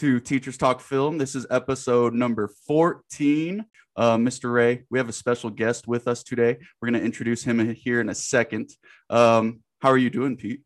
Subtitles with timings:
[0.00, 1.18] to Teachers Talk Film.
[1.18, 3.66] This is episode number 14.
[3.94, 4.50] Uh, Mr.
[4.50, 6.56] Ray, we have a special guest with us today.
[6.80, 8.70] We're going to introduce him here in a second.
[9.10, 10.62] Um, how are you doing, Pete?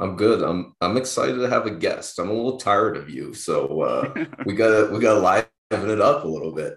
[0.00, 0.42] I'm good.
[0.42, 2.18] I'm I'm excited to have a guest.
[2.18, 6.24] I'm a little tired of you, so uh, we gotta we gotta liven it up
[6.24, 6.76] a little bit.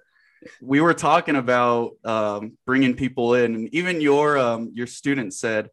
[0.62, 5.70] We were talking about um, bringing people in, and even your um, your student said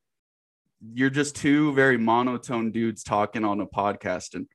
[0.94, 4.46] you're just two very monotone dudes talking on a podcast, and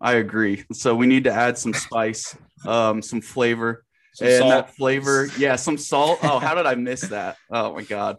[0.00, 0.64] I agree.
[0.72, 3.84] So we need to add some spice, um, some flavor,
[4.14, 4.50] Some and salt.
[4.50, 6.18] that flavor, yeah, some salt.
[6.22, 7.36] Oh, how did I miss that?
[7.50, 8.18] Oh my god,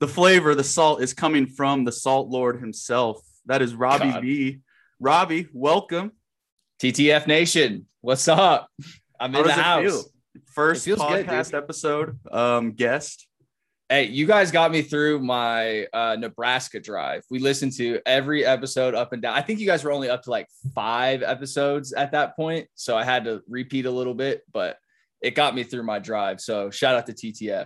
[0.00, 3.20] the flavor, the salt is coming from the Salt Lord himself.
[3.46, 4.22] That is Robbie God.
[4.22, 4.58] B.
[5.00, 6.12] Robbie, welcome.
[6.82, 8.68] TTF Nation, what's up?
[9.20, 9.82] I'm How in the house.
[9.84, 10.02] feel?
[10.54, 13.27] First feels good, podcast episode, um, guest.
[13.90, 17.22] Hey, you guys got me through my uh, Nebraska drive.
[17.30, 19.34] We listened to every episode up and down.
[19.34, 22.98] I think you guys were only up to like five episodes at that point, so
[22.98, 24.76] I had to repeat a little bit, but
[25.22, 26.38] it got me through my drive.
[26.38, 27.64] So shout out to TTF.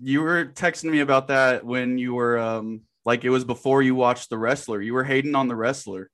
[0.00, 3.94] You were texting me about that when you were um like it was before you
[3.94, 4.80] watched the wrestler.
[4.80, 6.10] You were hating on the wrestler.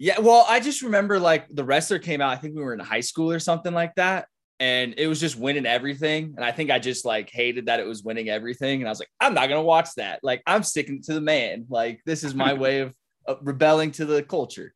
[0.00, 2.32] Yeah, well, I just remember like the wrestler came out.
[2.32, 4.26] I think we were in high school or something like that.
[4.58, 6.32] And it was just winning everything.
[6.36, 8.80] And I think I just like hated that it was winning everything.
[8.80, 10.20] And I was like, I'm not going to watch that.
[10.22, 11.66] Like, I'm sticking to the man.
[11.68, 12.94] Like, this is my way of
[13.28, 14.72] uh, rebelling to the culture.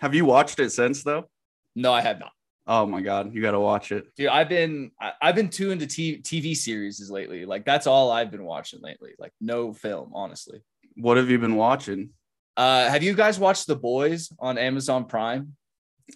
[0.00, 1.28] Have you watched it since though?
[1.76, 2.32] No, I have not.
[2.66, 4.06] Oh my god, you got to watch it.
[4.16, 7.44] Dude, I've been I've been too into T- TV series lately.
[7.44, 9.12] Like that's all I've been watching lately.
[9.18, 10.62] Like no film, honestly.
[10.94, 12.10] What have you been watching?
[12.56, 15.56] Uh, have you guys watched The Boys on Amazon Prime?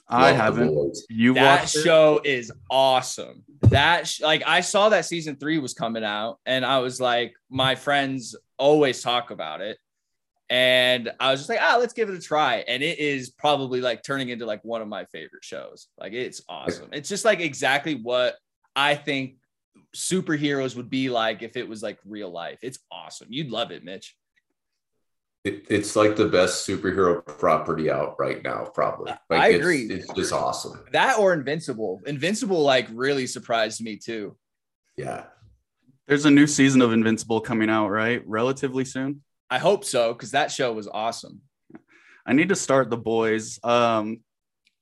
[0.09, 0.75] I haven't.
[0.75, 1.05] boys.
[1.09, 3.45] You that watched show is awesome.
[3.63, 7.35] That sh- like I saw that season three was coming out, and I was like,
[7.51, 9.79] my friends always talk about it,
[10.51, 12.65] and I was just like, ah, let's give it a try.
[12.69, 15.89] And it is probably like turning into like one of my favorite shows.
[15.99, 16.89] Like it's awesome.
[16.93, 18.37] It's just like exactly what
[18.77, 19.37] I think
[19.95, 22.59] superheroes would be like if it was like real life.
[22.63, 23.29] It's awesome.
[23.31, 24.15] You'd love it, Mitch.
[25.45, 29.13] It, it's like the best superhero property out right now, probably.
[29.29, 29.83] Like I it's- agree.
[29.83, 30.83] It's just awesome.
[30.93, 32.01] That or Invincible.
[32.07, 34.37] Invincible like really surprised me too.
[34.97, 35.25] Yeah.
[36.09, 38.23] There's a new season of Invincible coming out, right?
[38.27, 39.23] Relatively soon.
[39.51, 41.41] I hope so because that show was awesome.
[42.27, 43.59] I need to start the boys.
[43.63, 44.21] Um,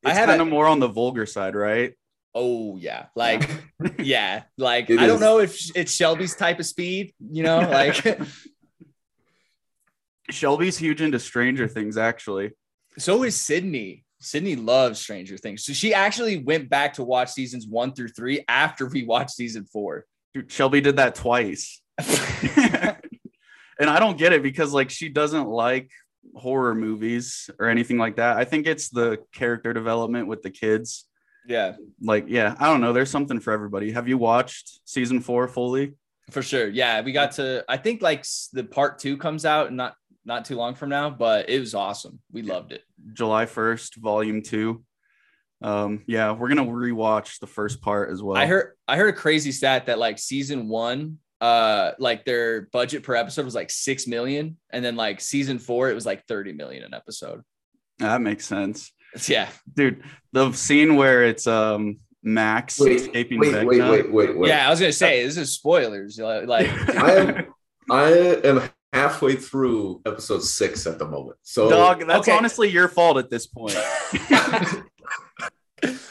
[0.04, 1.94] I it's had kind a- of more on the vulgar side, right?
[2.34, 3.48] Oh yeah, like
[3.98, 8.02] yeah, like It I don't know if it's Shelby's type of speed, you know, like
[10.32, 12.53] Shelby's huge into Stranger Things, actually.
[12.98, 14.04] so is Sydney.
[14.20, 15.65] Sydney loves Stranger Things.
[15.65, 19.65] So she actually went back to watch seasons one through three after we watched season
[19.65, 20.04] four.
[20.32, 21.82] Dude, Shelby did that twice.
[21.98, 25.91] and I don't get it because like she doesn't like
[26.34, 28.37] horror movies or anything like that.
[28.37, 31.06] I think it's the character development with the kids.
[31.47, 32.93] yeah, Like, yeah, I don't know.
[32.93, 33.91] There's something for everybody.
[33.93, 35.94] Have you watched season four fully?
[36.31, 36.69] for sure.
[36.69, 37.64] Yeah, we got to.
[37.69, 41.10] I think like the part two comes out and not not too long from now,
[41.10, 42.20] but it was awesome.
[42.30, 42.82] We loved it.
[43.12, 44.84] July 1st, volume two.
[45.60, 48.36] Um, yeah, we're gonna rewatch the first part as well.
[48.36, 53.04] I heard I heard a crazy stat that like season one, uh, like their budget
[53.04, 56.52] per episode was like six million, and then like season four it was like thirty
[56.52, 57.42] million an episode.
[57.98, 58.92] that makes sense.
[59.28, 60.02] Yeah, Dude,
[60.32, 63.66] the scene where it's um Max Wait, escaping wait, Vecna.
[63.66, 64.48] wait, wait, wait, wait.
[64.48, 64.66] yeah.
[64.66, 66.18] I was gonna say this is spoilers.
[66.18, 66.66] Like, like,
[66.98, 67.54] I am
[67.90, 68.10] I
[68.42, 68.62] am
[68.92, 71.38] halfway through episode six at the moment.
[71.42, 72.36] So Dog, that's Okay.
[72.36, 73.75] honestly your fault at this point.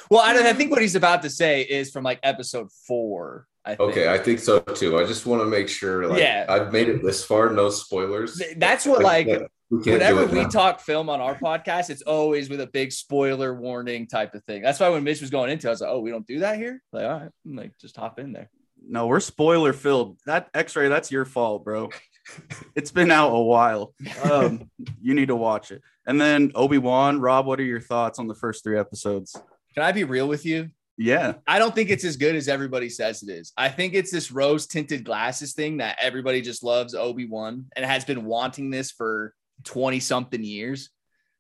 [0.10, 3.48] well, I, I think what he's about to say is from like episode four.
[3.64, 3.92] I think.
[3.92, 4.98] Okay, I think so too.
[4.98, 6.46] I just want to make sure like Yeah.
[6.50, 8.42] I've made it this far, no spoilers.
[8.58, 9.28] That's what like
[9.70, 10.48] we whenever we now.
[10.50, 14.64] talk film on our podcast, it's always with a big spoiler warning type of thing.
[14.64, 16.40] That's why when Mitch was going into, it, I was like, "Oh, we don't do
[16.40, 18.50] that here." Like, all right, I'm like just hop in there.
[18.84, 20.18] No, we're spoiler filled.
[20.26, 21.90] That X-ray, that's your fault, bro.
[22.76, 23.94] It's been out a while.
[24.24, 24.70] Um,
[25.02, 25.82] you need to watch it.
[26.08, 29.36] And then Obi Wan, Rob, what are your thoughts on the first three episodes?
[29.74, 30.70] Can I be real with you?
[30.98, 33.54] Yeah, I don't think it's as good as everybody says it is.
[33.58, 37.86] I think it's this rose tinted glasses thing that everybody just loves Obi Wan and
[37.86, 39.34] has been wanting this for
[39.64, 40.90] 20 something years.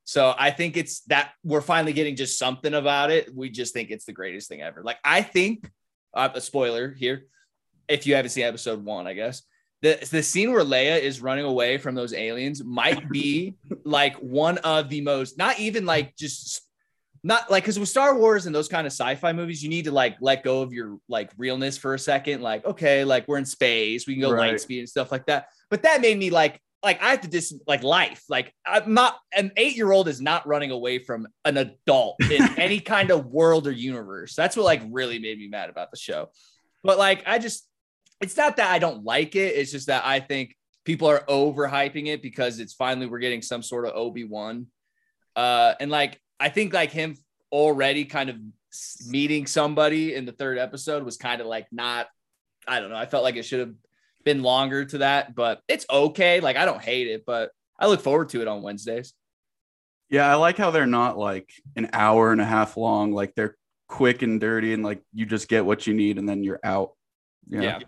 [0.04, 3.34] So I think it's that we're finally getting just something about it.
[3.36, 4.82] We just think it's the greatest thing ever.
[4.84, 5.70] Like, I think,
[6.14, 7.28] uh, a spoiler here,
[7.88, 9.44] if you haven't seen episode one, I guess.
[9.82, 14.60] The, the scene where Leia is running away from those aliens might be like one
[14.60, 16.62] of the most, not even like just
[17.24, 19.92] not like because with Star Wars and those kind of sci-fi movies, you need to
[19.92, 22.42] like let go of your like realness for a second.
[22.42, 24.52] Like, okay, like we're in space, we can go Right.
[24.52, 25.48] light speed and stuff like that.
[25.70, 28.24] But that made me like like I have to dis like life.
[28.28, 32.42] Like I'm not an eight year old is not running away from an adult in
[32.58, 34.34] any kind of world or universe.
[34.36, 36.30] That's what like really made me mad about the show.
[36.84, 37.68] But like I just
[38.22, 39.56] it's not that I don't like it.
[39.56, 43.64] It's just that I think people are overhyping it because it's finally we're getting some
[43.64, 44.68] sort of Obi Wan,
[45.36, 47.16] uh, and like I think like him
[47.52, 48.38] already kind of
[49.08, 52.08] meeting somebody in the third episode was kind of like not.
[52.68, 52.96] I don't know.
[52.96, 53.74] I felt like it should have
[54.24, 56.40] been longer to that, but it's okay.
[56.40, 59.14] Like I don't hate it, but I look forward to it on Wednesdays.
[60.10, 63.14] Yeah, I like how they're not like an hour and a half long.
[63.14, 63.56] Like they're
[63.88, 66.92] quick and dirty, and like you just get what you need, and then you're out.
[67.48, 67.62] Yeah.
[67.62, 67.80] yeah.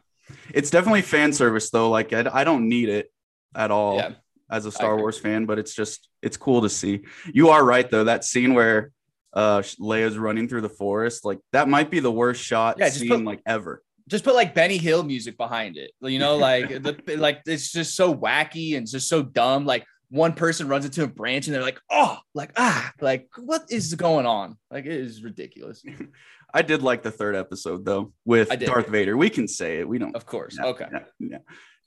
[0.53, 1.89] It's definitely fan service though.
[1.89, 3.12] Like I, I don't need it
[3.56, 4.12] at all yeah,
[4.50, 7.01] as a Star Wars fan, but it's just it's cool to see.
[7.33, 8.06] You are right though.
[8.06, 8.91] That scene where
[9.33, 13.09] uh Leia's running through the forest, like that might be the worst shot yeah, scene
[13.09, 13.81] put, like ever.
[14.07, 15.91] Just put like Benny Hill music behind it.
[16.01, 19.65] You know, like the like it's just so wacky and just so dumb.
[19.65, 23.63] Like one person runs into a branch and they're like, oh, like ah, like what
[23.69, 24.57] is going on?
[24.69, 25.83] Like it is ridiculous.
[26.53, 29.17] I did like the third episode though with Darth Vader.
[29.17, 29.88] We can say it.
[29.88, 30.15] We don't.
[30.15, 30.57] Of course.
[30.59, 30.88] Yeah, okay.
[30.91, 31.38] Yeah, yeah.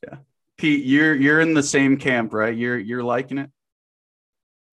[0.05, 0.19] Yeah.
[0.59, 2.57] Pete, you're you're in the same camp, right?
[2.57, 3.51] You're you're liking it.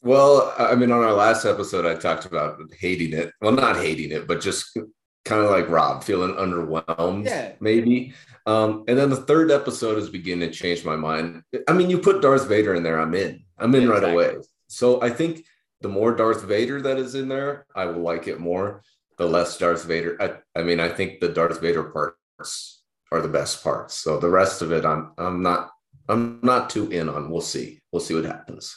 [0.02, 3.32] Well, I mean, on our last episode, I talked about hating it.
[3.42, 4.78] Well, not hating it, but just
[5.24, 7.54] kind of like Rob, feeling underwhelmed, yeah.
[7.62, 8.14] maybe.
[8.46, 11.44] Um, and then the third episode is beginning to change my mind.
[11.70, 13.46] I mean, you put Darth Vader in there, I'm in.
[13.58, 14.36] I'm in right away.
[14.68, 15.46] So I think
[15.80, 18.84] the more Darth Vader that is in there, I will like it more
[19.18, 20.18] the less Darth Vader.
[20.22, 24.00] I, I mean, I think the Darth Vader parts are the best parts.
[24.00, 25.72] So the rest of it, I'm I'm not
[26.10, 27.30] I'm not too in on.
[27.30, 27.82] We'll see.
[27.92, 28.76] We'll see what happens.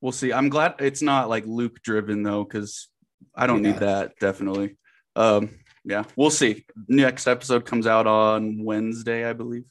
[0.00, 0.32] We'll see.
[0.32, 2.88] I'm glad it's not like Luke driven though, because
[3.34, 3.72] I don't yeah.
[3.72, 4.12] need that.
[4.20, 4.76] Definitely.
[5.16, 5.50] Um,
[5.84, 6.64] yeah, we'll see.
[6.88, 9.64] Next episode comes out on Wednesday, I believe.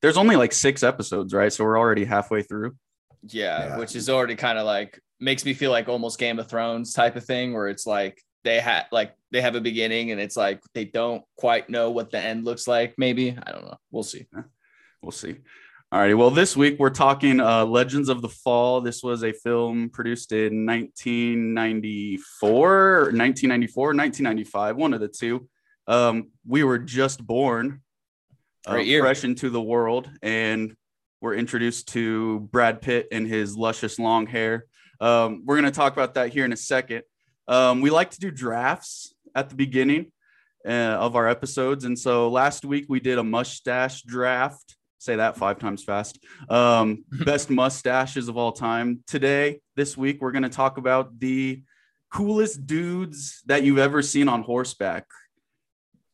[0.00, 1.52] There's only like six episodes, right?
[1.52, 2.76] So we're already halfway through.
[3.24, 3.78] Yeah, yeah.
[3.78, 7.16] which is already kind of like makes me feel like almost Game of Thrones type
[7.16, 10.60] of thing, where it's like they had like they have a beginning and it's like
[10.74, 13.34] they don't quite know what the end looks like maybe.
[13.42, 13.78] I don't know.
[13.90, 14.26] We'll see.
[15.02, 15.36] We'll see.
[15.90, 18.80] All righty well this week we're talking uh, legends of the fall.
[18.80, 25.48] This was a film produced in 1994 1994 1995 one of the two.
[25.86, 27.82] Um, we were just born
[28.66, 30.74] uh, fresh into the world and
[31.20, 34.64] we're introduced to brad pitt and his luscious long hair.
[35.00, 37.02] Um, we're going to talk about that here in a second
[37.52, 40.10] um, we like to do drafts at the beginning
[40.66, 41.84] uh, of our episodes.
[41.84, 44.76] And so last week we did a mustache draft.
[44.98, 46.18] Say that five times fast.
[46.48, 49.04] Um, best mustaches of all time.
[49.06, 51.62] Today, this week, we're going to talk about the
[52.10, 55.04] coolest dudes that you've ever seen on horseback.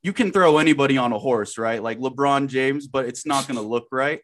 [0.03, 1.81] You can throw anybody on a horse, right?
[1.81, 4.23] Like LeBron James, but it's not going to look right.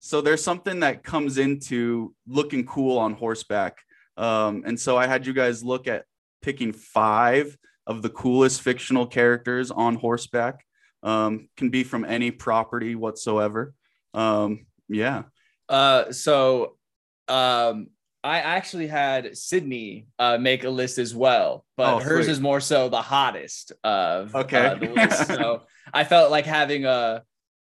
[0.00, 3.76] So there's something that comes into looking cool on horseback.
[4.16, 6.04] Um, and so I had you guys look at
[6.42, 7.56] picking five
[7.86, 10.64] of the coolest fictional characters on horseback.
[11.02, 13.72] Um, can be from any property whatsoever.
[14.14, 15.24] Um, yeah.
[15.68, 16.76] Uh, so
[17.28, 17.88] um,
[18.24, 22.60] I actually had Sydney uh, make a list as well, but oh, hers is more
[22.60, 24.66] so the hottest of okay.
[24.66, 25.26] Uh, the list.
[25.28, 25.62] so
[25.94, 27.22] I felt like having a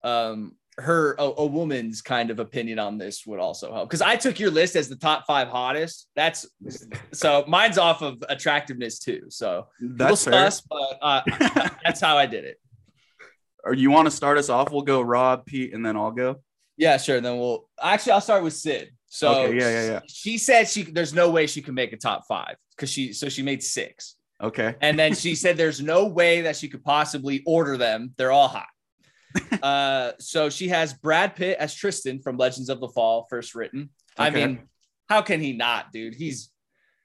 [0.04, 4.16] um, her a, a, woman's kind of opinion on this would also help because I
[4.16, 6.08] took your list as the top five hottest.
[6.14, 6.46] That's
[7.12, 9.22] so mine's off of attractiveness too.
[9.28, 11.22] So that's sus, but uh,
[11.84, 12.60] that's how I did it.
[13.64, 14.70] Or you want to start us off?
[14.70, 16.42] We'll go Rob, Pete, and then I'll go.
[16.76, 17.20] Yeah, sure.
[17.20, 18.90] Then we'll actually I'll start with Sid.
[19.06, 20.00] So okay, yeah, yeah, yeah.
[20.08, 23.30] She said she there's no way she can make a top five because she so
[23.30, 24.16] she made six.
[24.42, 24.74] Okay.
[24.82, 28.12] And then she said there's no way that she could possibly order them.
[28.18, 28.66] They're all hot.
[29.62, 33.90] uh, so she has Brad Pitt as Tristan from Legends of the Fall, first written.
[34.18, 34.26] Okay.
[34.26, 34.60] I mean,
[35.08, 36.14] how can he not, dude?
[36.14, 36.50] He's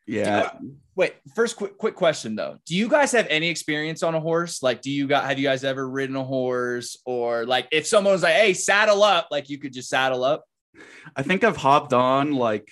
[0.07, 0.51] yeah.
[0.61, 2.57] You, wait, first quick quick question though.
[2.65, 4.63] Do you guys have any experience on a horse?
[4.63, 8.13] Like, do you got have you guys ever ridden a horse or like if someone
[8.13, 10.43] was like, hey, saddle up, like you could just saddle up?
[11.15, 12.67] I think I've hopped on like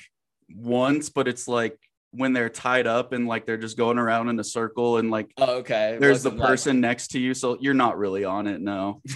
[0.53, 1.77] once, but it's like
[2.11, 5.31] when they're tied up and like they're just going around in a circle and like
[5.37, 5.97] oh, okay.
[5.99, 6.81] There's the person like...
[6.81, 9.01] next to you so you're not really on it no.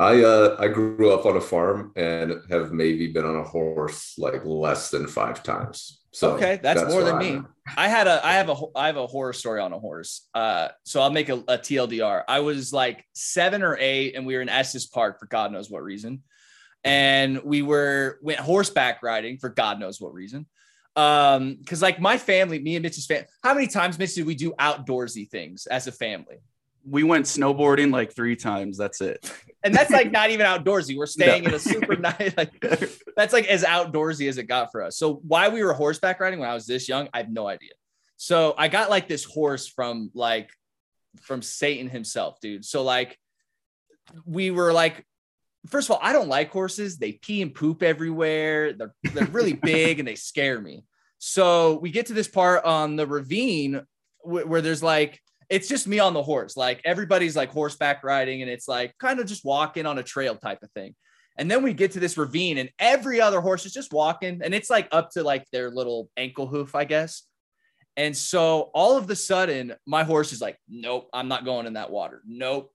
[0.00, 4.14] I uh i grew up on a farm and have maybe been on a horse
[4.16, 6.02] like less than five times.
[6.12, 7.42] So okay that's, that's more than me.
[7.76, 10.28] I had a i have a i have a horror story on a horse.
[10.34, 14.34] Uh so i'll make a, a tldr i was like seven or eight and we
[14.36, 16.22] were in estes park for god knows what reason.
[16.84, 20.46] And we were went horseback riding for god knows what reason
[20.98, 24.34] um, because like my family, me and Mitch's family, how many times, Mitch, did we
[24.34, 26.38] do outdoorsy things as a family?
[26.90, 28.78] we went snowboarding like three times.
[28.78, 29.32] That's it.
[29.62, 30.96] And that's like not even outdoorsy.
[30.96, 31.48] We're staying no.
[31.50, 32.64] in a super nice, like
[33.16, 34.96] that's like as outdoorsy as it got for us.
[34.96, 37.72] So why we were horseback riding when I was this young, I have no idea.
[38.16, 40.50] So I got like this horse from like
[41.20, 42.64] from Satan himself, dude.
[42.64, 43.18] So like
[44.24, 45.04] we were like
[45.66, 46.98] first of all, I don't like horses.
[46.98, 48.72] They pee and poop everywhere.
[48.72, 50.84] They're they're really big and they scare me.
[51.18, 53.82] So we get to this part on the ravine
[54.20, 56.56] where, where there's like it's just me on the horse.
[56.56, 60.36] Like everybody's like horseback riding and it's like kind of just walking on a trail
[60.36, 60.94] type of thing.
[61.38, 64.54] And then we get to this ravine and every other horse is just walking and
[64.54, 67.22] it's like up to like their little ankle hoof, I guess.
[67.96, 71.72] And so all of the sudden, my horse is like, nope, I'm not going in
[71.74, 72.22] that water.
[72.26, 72.72] Nope.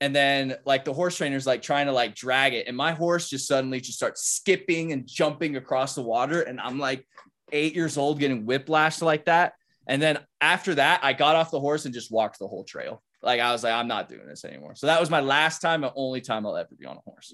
[0.00, 2.66] And then like the horse trainer's like trying to like drag it.
[2.66, 6.42] And my horse just suddenly just starts skipping and jumping across the water.
[6.42, 7.06] And I'm like
[7.52, 9.54] eight years old getting whiplash like that.
[9.86, 13.02] And then after that, I got off the horse and just walked the whole trail.
[13.22, 14.74] Like I was like, I'm not doing this anymore.
[14.74, 17.32] So that was my last time and only time I'll ever be on a horse.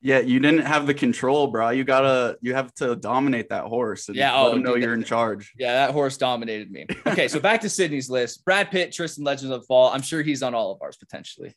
[0.00, 1.70] Yeah, you didn't have the control, bro.
[1.70, 4.08] You gotta, you have to dominate that horse.
[4.08, 5.52] And yeah, let oh, them know dude, you're in charge.
[5.58, 6.86] Yeah, that horse dominated me.
[7.06, 9.90] Okay, so back to Sydney's list: Brad Pitt, Tristan, Legends of the Fall.
[9.92, 11.56] I'm sure he's on all of ours potentially.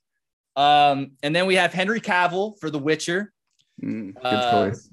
[0.55, 3.31] Um, and then we have Henry Cavill for The Witcher.
[3.81, 4.89] Mm, good uh, choice.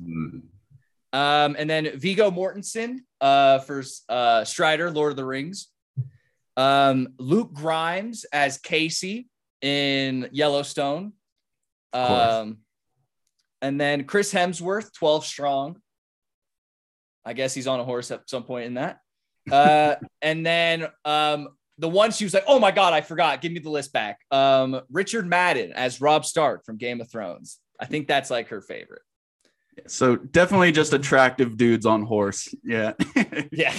[1.13, 5.69] Um, and then Viggo Mortensen uh, for uh, Strider, Lord of the Rings.
[6.57, 9.29] Um, Luke Grimes as Casey
[9.63, 11.13] in Yellowstone.
[11.93, 12.59] Um,
[13.63, 15.81] and then Chris Hemsworth, 12 strong.
[17.25, 19.01] I guess he's on a horse at some point in that.
[19.51, 21.49] Uh, and then um,
[21.79, 23.41] the one she was like, oh my God, I forgot.
[23.41, 24.19] Give me the list back.
[24.31, 27.59] Um, Richard Madden as Rob Stark from Game of Thrones.
[27.81, 29.01] I think that's like her favorite.
[29.87, 32.53] So definitely just attractive dudes on horse.
[32.65, 32.93] Yeah.
[33.53, 33.73] yeah.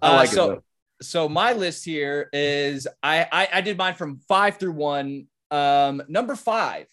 [0.00, 0.62] I like uh, so, it.
[1.02, 5.26] So my list here is I, I I did mine from five through one.
[5.50, 6.86] Um, number five,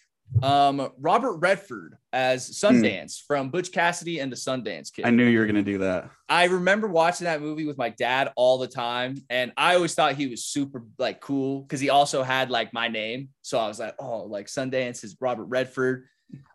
[0.43, 3.25] um, Robert Redford as Sundance mm.
[3.27, 5.05] from Butch Cassidy and the Sundance Kid.
[5.05, 6.09] I knew you were gonna do that.
[6.27, 10.15] I remember watching that movie with my dad all the time, and I always thought
[10.15, 13.29] he was super like cool because he also had like my name.
[13.41, 16.05] So I was like, oh, like Sundance is Robert Redford.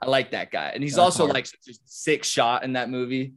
[0.01, 1.35] I like that guy, and he's That's also hard.
[1.35, 3.35] like such a sick shot in that movie.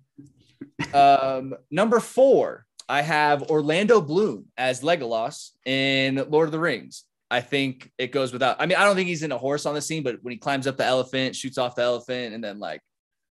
[0.93, 7.03] Um, number four, I have Orlando Bloom as Legolas in Lord of the Rings.
[7.29, 8.57] I think it goes without.
[8.59, 10.37] I mean, I don't think he's in a horse on the scene, but when he
[10.37, 12.81] climbs up the elephant, shoots off the elephant, and then like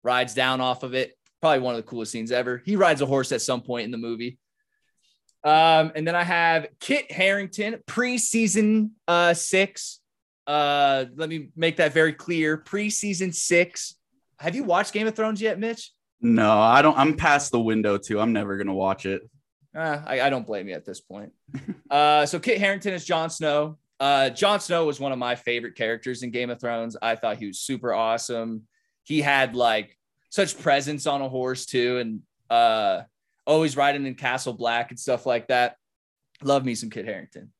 [0.03, 2.63] rides down off of it, probably one of the coolest scenes ever.
[2.65, 4.39] He rides a horse at some point in the movie.
[5.43, 10.01] Um, and then I have Kit Harington, preseason uh, six.
[10.47, 12.59] Uh, let me make that very clear.
[12.59, 13.97] Preseason six.
[14.39, 15.93] Have you watched Game of Thrones yet, Mitch?
[16.21, 16.99] No, I don't.
[16.99, 18.21] I'm past the window too.
[18.21, 19.23] I'm never gonna watch it.
[19.75, 21.33] Uh, I, I, don't blame you at this point.
[21.91, 23.77] Uh, so Kit Harington is Jon Snow.
[23.99, 26.97] Uh, Jon Snow was one of my favorite characters in Game of Thrones.
[27.03, 28.63] I thought he was super awesome.
[29.03, 33.03] He had like such presence on a horse too, and uh,
[33.45, 35.75] always riding in Castle Black and stuff like that.
[36.45, 37.53] Love me some Kit Harington.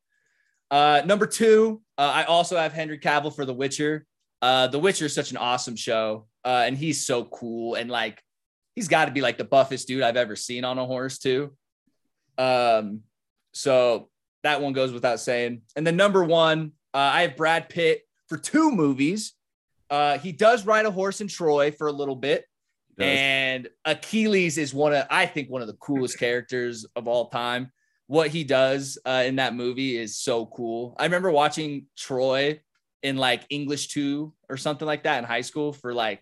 [0.71, 4.07] Uh, number two, uh, I also have Henry Cavill for The Witcher.
[4.41, 8.23] Uh, the Witcher is such an awesome show, uh, and he's so cool and like
[8.75, 11.53] he's got to be like the buffest dude I've ever seen on a horse too.
[12.39, 13.01] Um,
[13.53, 14.09] so
[14.43, 15.63] that one goes without saying.
[15.77, 19.35] And then number one, uh, I have Brad Pitt for two movies.
[19.91, 22.45] Uh, he does ride a horse in Troy for a little bit.
[23.07, 27.73] And Achilles is one of, I think, one of the coolest characters of all time.
[28.11, 30.97] What he does uh, in that movie is so cool.
[30.99, 32.61] I remember watching Troy
[33.05, 36.21] in like English two or something like that in high school for like,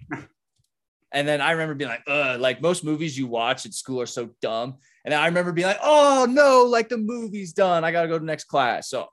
[1.12, 4.06] and then I remember being like, Ugh, like most movies you watch at school are
[4.06, 4.74] so dumb.
[5.06, 7.84] And I remember being like, oh no, like the movie's done.
[7.84, 8.90] I got to go to next class.
[8.90, 9.08] So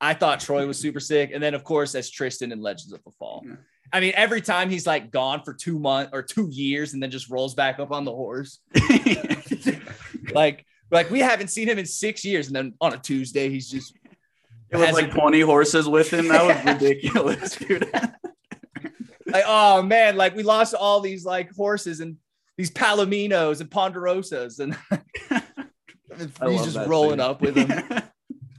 [0.00, 1.32] I thought Troy was super sick.
[1.34, 3.44] And then, of course, as Tristan in Legends of the Fall.
[3.92, 7.10] I mean, every time he's like gone for two months or two years and then
[7.10, 8.60] just rolls back up on the horse.
[10.32, 12.46] like, like we haven't seen him in six years.
[12.48, 13.94] And then on a Tuesday, he's just.
[14.70, 16.28] It was like 20 horses with him.
[16.28, 17.90] That was ridiculous, dude.
[19.26, 22.16] like, oh man, like we lost all these like horses and
[22.56, 24.76] these Palominos and Ponderosas and
[26.50, 27.20] he's just rolling scene.
[27.20, 28.02] up with them.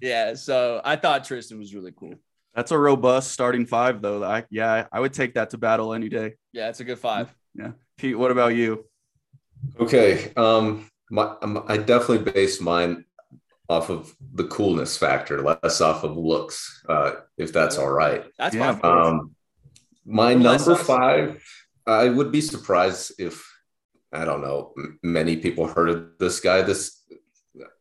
[0.01, 2.15] yeah, so I thought Tristan was really cool.
[2.53, 4.23] That's a robust starting five, though.
[4.23, 6.33] I yeah, I would take that to battle any day.
[6.51, 7.33] Yeah, it's a good five.
[7.55, 8.85] Yeah, Pete, what about you?
[9.79, 11.36] Okay, um, my,
[11.68, 13.06] I definitely base mine
[13.70, 18.25] off of the coolness factor, less off of looks, uh, if that's all right.
[18.38, 19.08] That's yeah, fine.
[19.08, 19.36] Um,
[20.06, 21.44] my number five,
[21.86, 23.46] I would be surprised if
[24.13, 26.62] I don't know many people heard of this guy.
[26.62, 27.03] This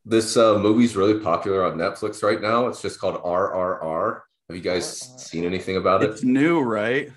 [0.04, 2.66] this uh, movie's really popular on Netflix right now.
[2.66, 4.20] It's just called RRR.
[4.48, 5.20] Have you guys RRR.
[5.20, 6.10] seen anything about it?
[6.10, 7.10] It's new, right?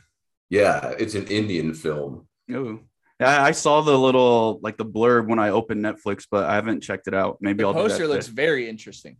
[0.49, 2.27] Yeah, it's an Indian film.
[2.51, 2.79] Oh,
[3.23, 7.07] I saw the little like the blurb when I opened Netflix, but I haven't checked
[7.07, 7.37] it out.
[7.41, 7.73] Maybe the I'll.
[7.73, 9.17] Poster looks very interesting.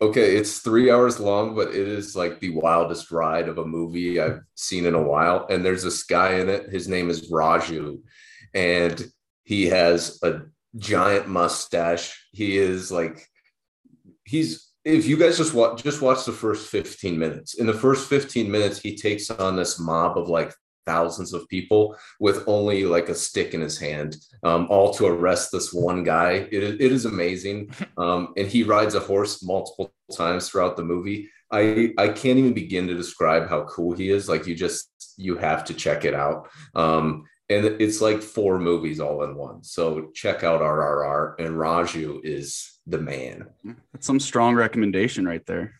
[0.00, 4.20] Okay, it's three hours long, but it is like the wildest ride of a movie
[4.20, 5.46] I've seen in a while.
[5.48, 6.68] And there's this guy in it.
[6.68, 8.00] His name is Raju,
[8.52, 9.06] and
[9.44, 10.42] he has a
[10.76, 12.28] giant mustache.
[12.32, 13.26] He is like,
[14.24, 14.64] he's.
[14.84, 17.54] If you guys just watch, just watch the first 15 minutes.
[17.54, 20.54] In the first 15 minutes, he takes on this mob of like
[20.86, 25.52] thousands of people with only like a stick in his hand, um, all to arrest
[25.52, 26.48] this one guy.
[26.50, 27.70] It, it is amazing.
[27.98, 31.30] Um, and he rides a horse multiple times throughout the movie.
[31.50, 34.28] I, I can't even begin to describe how cool he is.
[34.28, 36.48] Like you just, you have to check it out.
[36.74, 39.62] Um, and it's like four movies all in one.
[39.62, 43.46] So check out RRR and Raju is the man.
[43.92, 45.74] That's some strong recommendation right there.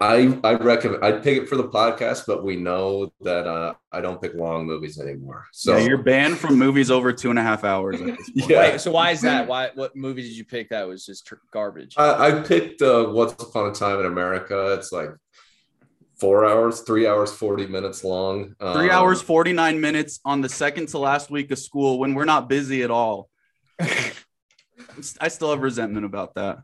[0.00, 4.00] I I recommend I'd pick it for the podcast, but we know that uh, I
[4.00, 5.46] don't pick long movies anymore.
[5.52, 8.00] So yeah, you're banned from movies over two and a half hours.
[8.34, 8.58] yeah.
[8.58, 9.46] Wait, so why is that?
[9.46, 11.94] Why what movie did you pick that was just tr- garbage?
[11.96, 14.74] I, I picked uh, Once Upon a Time in America.
[14.74, 15.10] It's like
[16.18, 18.54] four hours, three hours, forty minutes long.
[18.60, 22.14] Three um, hours, forty nine minutes on the second to last week of school when
[22.14, 23.28] we're not busy at all.
[25.20, 26.58] I still have resentment about that.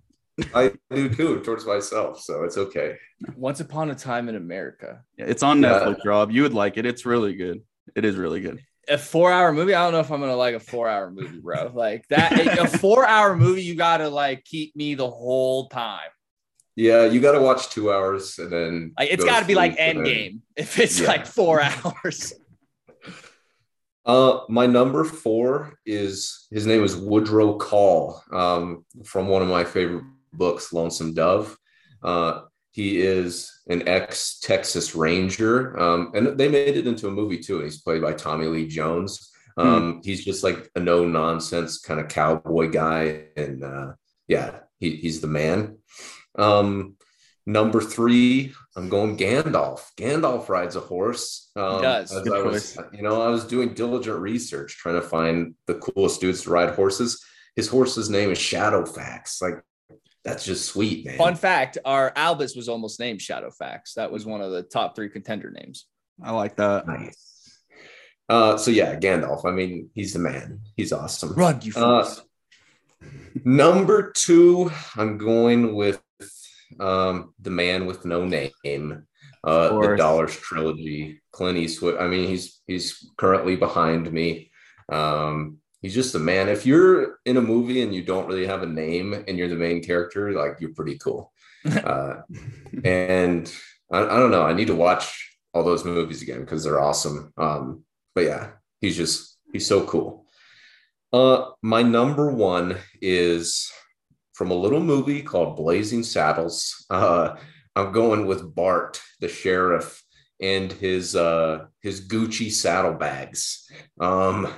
[0.55, 2.95] I do too towards myself, so it's okay.
[3.37, 5.03] Once Upon a Time in America.
[5.17, 6.11] Yeah, it's on Netflix, yeah.
[6.11, 6.31] Rob.
[6.31, 6.87] You would like it.
[6.87, 7.63] It's really good.
[7.97, 8.61] It is really good.
[8.89, 9.75] A four-hour movie.
[9.75, 11.73] I don't know if I'm gonna like a four-hour movie, bro.
[11.75, 13.63] Like that, a four-hour movie.
[13.63, 16.09] You gotta like keep me the whole time.
[16.79, 19.77] Yeah, you got to watch two hours and then like it's got to be like
[19.79, 21.09] Endgame if it's yeah.
[21.09, 22.33] like four hours.
[24.07, 29.65] Uh, my number four is his name is Woodrow Call um, from one of my
[29.65, 31.57] favorite books, Lonesome Dove.
[32.03, 37.39] Uh, he is an ex Texas Ranger, um, and they made it into a movie
[37.39, 37.57] too.
[37.57, 39.33] And he's played by Tommy Lee Jones.
[39.57, 39.67] Hmm.
[39.67, 40.01] Um.
[40.05, 43.93] He's just like a no nonsense kind of cowboy guy, and uh,
[44.29, 45.79] yeah, he, he's the man.
[46.39, 46.97] Um,
[47.47, 49.81] number three, I'm going Gandalf.
[49.97, 51.51] Gandalf rides a horse.
[51.57, 52.13] Um, he does.
[52.13, 56.21] As I was, you know, I was doing diligent research trying to find the coolest
[56.21, 57.25] dudes to ride horses.
[57.57, 59.43] His horse's name is Shadowfax.
[59.43, 59.65] Like
[60.29, 61.17] that's just sweet, man.
[61.17, 63.95] Fun fact: Our Albus was almost named Shadowfax.
[63.95, 65.87] That was one of the top three contender names.
[66.23, 66.87] I like that.
[66.87, 67.61] Nice.
[68.29, 69.45] Uh, so yeah, Gandalf.
[69.47, 70.61] I mean, he's the man.
[70.77, 71.33] He's awesome.
[71.35, 72.09] Run, you uh,
[73.45, 76.03] number two, I'm going with
[76.79, 78.53] um, the man with no name,
[79.45, 81.23] uh, the Dollars trilogy.
[81.33, 81.99] Clint Eastwood.
[81.99, 84.51] I mean, he's he's currently behind me.
[84.91, 86.49] Um, he's just a man.
[86.49, 89.57] If you're in a movie and you don't really have a name and you're the
[89.57, 91.33] main character, like you're pretty cool.
[91.65, 92.23] Uh,
[92.85, 93.53] and
[93.93, 94.45] I, I, don't know.
[94.45, 97.33] I need to watch all those movies again because they're awesome.
[97.37, 97.83] Um,
[98.15, 100.25] but yeah, he's just he's so cool.
[101.13, 103.71] Uh, my number one is
[104.35, 106.87] from a little movie called Blazing Saddles.
[106.89, 107.37] Uh,
[107.75, 110.03] I'm going with Bart, the sheriff,
[110.41, 113.69] and his uh, his Gucci saddlebags.
[114.01, 114.49] Um,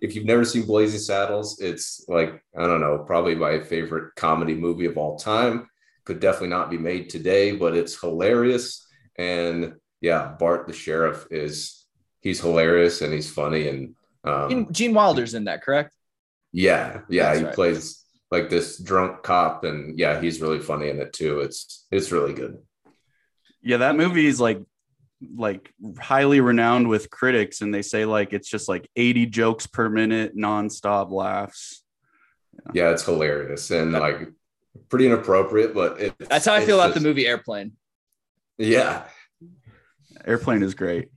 [0.00, 4.54] if you've never seen Blazing Saddles, it's like, I don't know, probably my favorite comedy
[4.54, 5.68] movie of all time.
[6.04, 8.86] Could definitely not be made today, but it's hilarious.
[9.18, 11.86] And yeah, Bart the sheriff is
[12.20, 15.94] he's hilarious and he's funny and um, Gene Wilder's in that, correct?
[16.52, 17.54] Yeah, yeah, That's he right.
[17.54, 21.40] plays like this drunk cop, and yeah, he's really funny in it too.
[21.40, 22.58] It's it's really good.
[23.62, 24.60] Yeah, that movie is like
[25.36, 29.88] like highly renowned with critics and they say like it's just like 80 jokes per
[29.88, 31.82] minute nonstop laughs.
[32.52, 34.28] Yeah, yeah it's hilarious and like
[34.88, 37.72] pretty inappropriate but it, that's how i feel about the movie airplane.
[38.58, 39.04] Yeah.
[40.26, 41.08] Airplane is great.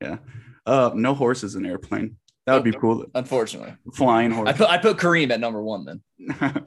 [0.00, 0.18] Yeah.
[0.66, 2.16] Uh no horses in airplane.
[2.46, 3.06] That would be cool.
[3.14, 3.74] Unfortunately.
[3.94, 4.48] Flying horse.
[4.48, 6.02] I put, I put kareem at number one then.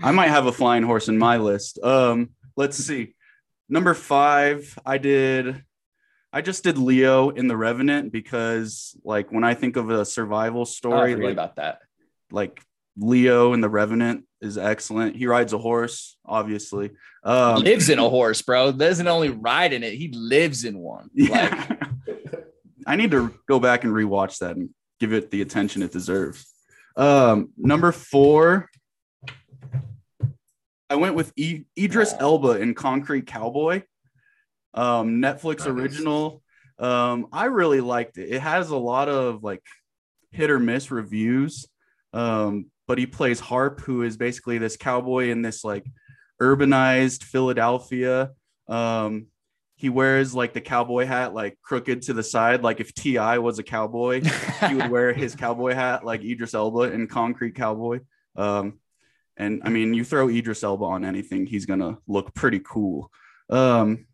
[0.00, 1.78] I might have a flying horse in my list.
[1.82, 3.14] Um let's see.
[3.68, 5.62] Number five i did
[6.38, 10.66] I just did Leo in The Revenant because, like, when I think of a survival
[10.66, 11.80] story, oh, like, about that,
[12.30, 12.62] like
[12.96, 15.16] Leo in The Revenant is excellent.
[15.16, 16.92] He rides a horse, obviously.
[17.24, 18.70] Um, lives in a horse, bro.
[18.70, 21.10] Doesn't only ride in it; he lives in one.
[21.14, 21.66] Yeah.
[22.06, 22.44] Like,
[22.86, 24.70] I need to go back and rewatch that and
[25.00, 26.46] give it the attention it deserves.
[26.96, 28.70] Um, number four,
[30.88, 33.82] I went with e- Idris Elba in Concrete Cowboy
[34.74, 36.42] um, Netflix original.
[36.78, 38.30] Um, I really liked it.
[38.30, 39.62] It has a lot of like
[40.30, 41.66] hit or miss reviews.
[42.12, 45.84] Um, but he plays Harp, who is basically this cowboy in this like
[46.40, 48.30] urbanized Philadelphia.
[48.66, 49.26] Um,
[49.78, 53.58] he wears like the cowboy hat like crooked to the side like if ti was
[53.60, 54.20] a cowboy
[54.68, 58.00] he would wear his cowboy hat like idris elba in concrete cowboy
[58.36, 58.80] um,
[59.36, 63.10] and i mean you throw idris elba on anything he's gonna look pretty cool
[63.50, 64.07] um,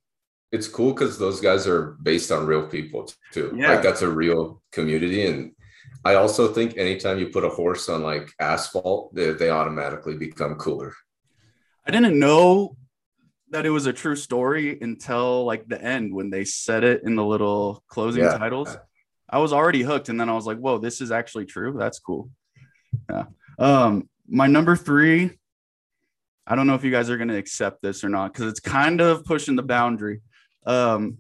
[0.55, 3.71] it's cool because those guys are based on real people too yeah.
[3.71, 5.53] like that's a real community and
[6.05, 10.55] i also think anytime you put a horse on like asphalt they, they automatically become
[10.55, 10.93] cooler
[11.87, 12.77] i didn't know
[13.55, 17.15] that it was a true story until like the end when they said it in
[17.15, 18.37] the little closing yeah.
[18.37, 18.77] titles.
[19.31, 21.75] I was already hooked, and then I was like, "Whoa, this is actually true.
[21.79, 22.31] That's cool."
[23.09, 23.25] Yeah.
[23.59, 25.39] Um, my number three.
[26.47, 28.61] I don't know if you guys are going to accept this or not because it's
[28.61, 30.21] kind of pushing the boundary.
[30.67, 31.19] Um,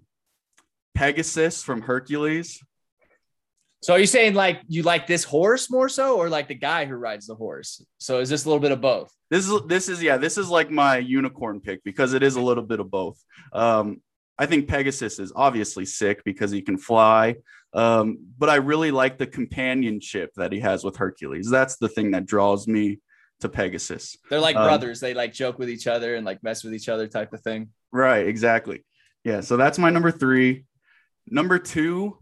[0.94, 2.60] Pegasus from Hercules.
[3.82, 6.86] So are you saying like you like this horse more so, or like the guy
[6.86, 7.84] who rides the horse?
[7.98, 9.12] So is this a little bit of both?
[9.30, 12.40] This is this is yeah, this is like my unicorn pick because it is a
[12.40, 13.22] little bit of both.
[13.52, 14.00] Um,
[14.38, 17.36] I think Pegasus is obviously sick because he can fly,
[17.74, 21.50] um, but I really like the companionship that he has with Hercules.
[21.50, 23.00] That's the thing that draws me
[23.40, 24.16] to Pegasus.
[24.30, 25.00] They're like um, brothers.
[25.00, 27.68] They like joke with each other and like mess with each other, type of thing.
[27.92, 28.26] Right.
[28.26, 28.84] Exactly.
[29.24, 29.40] Yeah.
[29.40, 30.66] So that's my number three.
[31.26, 32.18] Number two,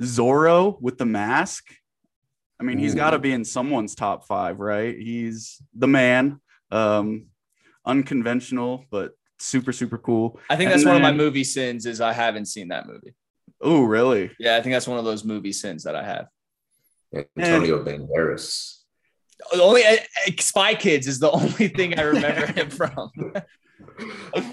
[0.00, 1.72] Zorro with the mask.
[2.58, 2.82] I mean, Ooh.
[2.82, 4.96] he's got to be in someone's top five, right?
[4.96, 6.40] He's the man.
[6.70, 7.26] Um,
[7.84, 10.38] unconventional, but super, super cool.
[10.48, 13.14] I think that's then, one of my movie sins is I haven't seen that movie.
[13.60, 14.30] Oh, really?
[14.38, 16.26] Yeah, I think that's one of those movie sins that I have.
[17.36, 18.78] Antonio and, Banderas.
[19.52, 19.96] Only uh,
[20.38, 23.10] Spy Kids is the only thing I remember him from.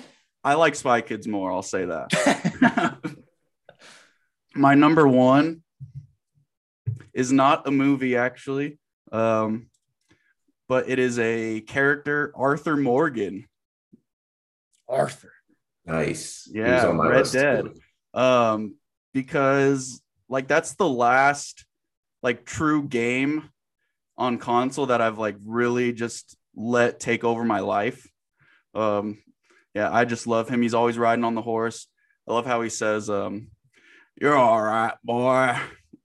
[0.47, 1.51] I like Spy Kids more.
[1.51, 3.01] I'll say that
[4.55, 5.61] my number one
[7.13, 8.79] is not a movie actually,
[9.11, 9.67] um,
[10.69, 13.45] but it is a character, Arthur Morgan.
[14.87, 15.33] Arthur.
[15.85, 16.49] Nice.
[16.49, 17.67] Yeah, Red Dead.
[18.13, 18.75] Um,
[19.13, 21.65] because like that's the last
[22.23, 23.49] like true game
[24.17, 28.09] on console that I've like really just let take over my life.
[28.73, 29.17] Um,
[29.77, 30.63] yeah, I just love him.
[30.63, 31.85] He's always riding on the horse.
[32.27, 33.49] I love how he says, um,
[34.19, 35.55] you're all right, boy,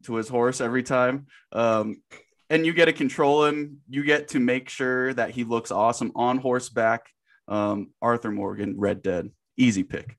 [0.04, 1.26] to his horse every time.
[1.52, 2.02] Um,
[2.50, 3.78] and you get to control him.
[3.88, 7.06] You get to make sure that he looks awesome on horseback.
[7.48, 10.18] Um, Arthur Morgan, Red Dead, easy pick.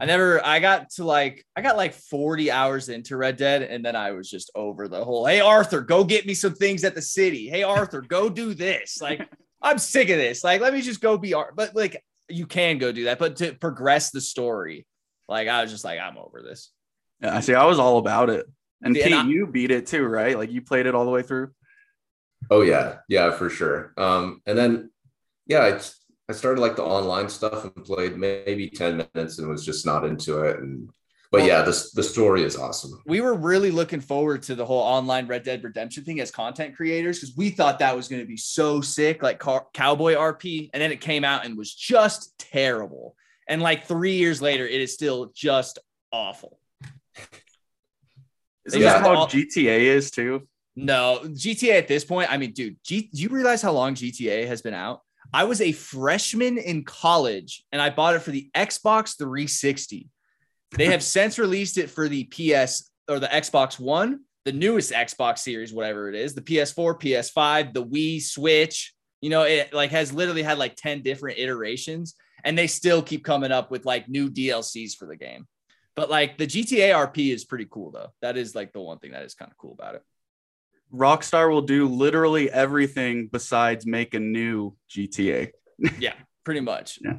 [0.00, 3.84] I never, I got to like, I got like 40 hours into Red Dead, and
[3.84, 6.96] then I was just over the whole, hey, Arthur, go get me some things at
[6.96, 7.48] the city.
[7.48, 9.00] Hey, Arthur, go do this.
[9.00, 9.28] Like,
[9.62, 10.42] I'm sick of this.
[10.42, 11.54] Like, let me just go be art.
[11.56, 14.86] But like, you can go do that, but to progress the story,
[15.28, 16.70] like I was just like, I'm over this.
[17.20, 17.54] Yeah, I see.
[17.54, 18.46] I was all about it.
[18.82, 20.36] And Pete, I, you beat it too, right?
[20.36, 21.50] Like you played it all the way through.
[22.50, 23.92] Oh yeah, yeah, for sure.
[23.96, 24.90] Um, and then
[25.46, 25.80] yeah, I
[26.28, 30.04] I started like the online stuff and played maybe ten minutes and was just not
[30.04, 30.58] into it.
[30.58, 30.90] And
[31.32, 33.02] but yeah, the the story is awesome.
[33.06, 36.76] We were really looking forward to the whole online Red Dead Redemption thing as content
[36.76, 40.68] creators because we thought that was going to be so sick, like car- cowboy RP,
[40.74, 43.16] and then it came out and was just terrible.
[43.48, 45.78] And like three years later, it is still just
[46.12, 46.58] awful.
[48.66, 48.92] Isn't yeah.
[48.92, 50.46] that how all- GTA is too?
[50.76, 54.46] No, GTA at this point, I mean, dude, G- do you realize how long GTA
[54.46, 55.02] has been out?
[55.32, 60.10] I was a freshman in college and I bought it for the Xbox 360.
[60.76, 65.38] They have since released it for the PS or the Xbox One, the newest Xbox
[65.38, 68.94] series, whatever it is, the PS4, PS5, the Wii, Switch.
[69.20, 73.24] You know, it like has literally had like 10 different iterations and they still keep
[73.24, 75.46] coming up with like new DLCs for the game.
[75.94, 78.08] But like the GTA RP is pretty cool though.
[78.22, 80.02] That is like the one thing that is kind of cool about it.
[80.92, 85.50] Rockstar will do literally everything besides make a new GTA.
[85.98, 86.98] yeah, pretty much.
[87.02, 87.18] Yeah.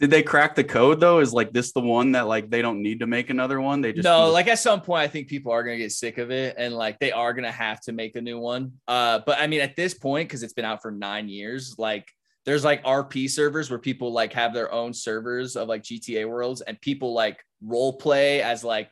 [0.00, 1.18] Did they crack the code though?
[1.18, 3.82] Is like this the one that like they don't need to make another one?
[3.82, 4.30] They just no.
[4.30, 6.98] Like at some point, I think people are gonna get sick of it, and like
[6.98, 8.72] they are gonna have to make a new one.
[8.88, 12.10] Uh, but I mean, at this point, because it's been out for nine years, like
[12.46, 16.62] there's like RP servers where people like have their own servers of like GTA worlds
[16.62, 18.90] and people like role play as like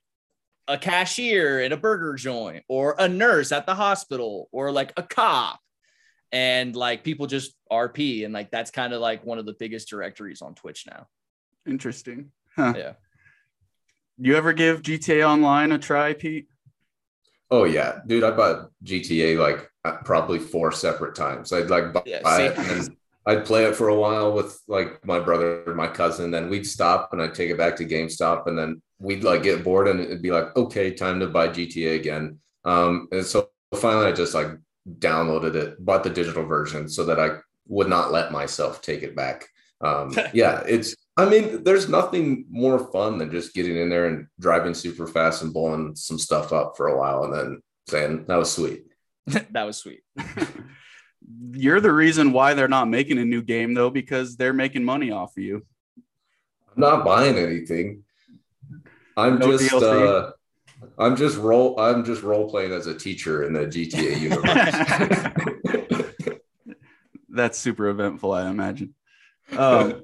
[0.68, 5.02] a cashier in a burger joint or a nurse at the hospital or like a
[5.02, 5.58] cop
[6.32, 9.88] and like people just RP and like that's kind of like one of the biggest
[9.88, 11.06] directories on Twitch now.
[11.66, 12.32] Interesting.
[12.54, 12.74] Huh.
[12.76, 12.92] Yeah.
[14.18, 16.48] You ever give GTA Online a try, Pete?
[17.50, 19.70] Oh yeah, dude, I bought GTA like
[20.04, 21.52] probably four separate times.
[21.52, 25.20] I'd like buy yeah, it and I'd play it for a while with like my
[25.20, 28.82] brother, my cousin, then we'd stop and I'd take it back to GameStop and then
[28.98, 32.38] we'd like get bored and it'd be like, okay, time to buy GTA again.
[32.64, 34.48] Um, and so finally I just like
[34.98, 39.14] downloaded it, bought the digital version so that I would not let myself take it
[39.14, 39.46] back.
[39.80, 44.28] Um, yeah, it's I mean, there's nothing more fun than just getting in there and
[44.38, 48.36] driving super fast and blowing some stuff up for a while and then saying that
[48.36, 48.84] was sweet.
[49.26, 50.02] that was sweet.
[51.50, 55.10] You're the reason why they're not making a new game though, because they're making money
[55.10, 55.66] off of you.
[55.96, 58.04] I'm not buying anything.
[59.16, 60.30] I'm no just uh,
[60.98, 66.38] I'm just role I'm just role playing as a teacher in the GTA universe.
[67.28, 68.94] That's super eventful, I imagine.
[69.56, 70.02] Um,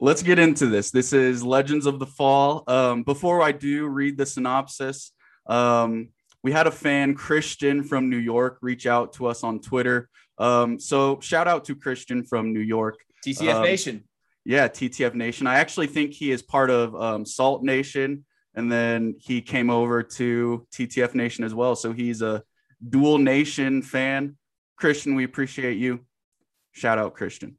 [0.00, 0.90] let's get into this.
[0.90, 2.64] This is Legends of the Fall.
[2.66, 5.12] Um, before I do read the synopsis,
[5.46, 6.08] um,
[6.42, 10.08] we had a fan, Christian from New York, reach out to us on Twitter.
[10.38, 12.98] Um, so shout out to Christian from New York.
[13.24, 14.04] TTF um, Nation.
[14.44, 15.46] Yeah, TTF Nation.
[15.46, 20.02] I actually think he is part of um, Salt Nation, and then he came over
[20.02, 21.74] to TTF Nation as well.
[21.74, 22.42] So he's a
[22.86, 24.36] dual nation fan.
[24.76, 26.00] Christian, we appreciate you.
[26.72, 27.56] Shout out, Christian.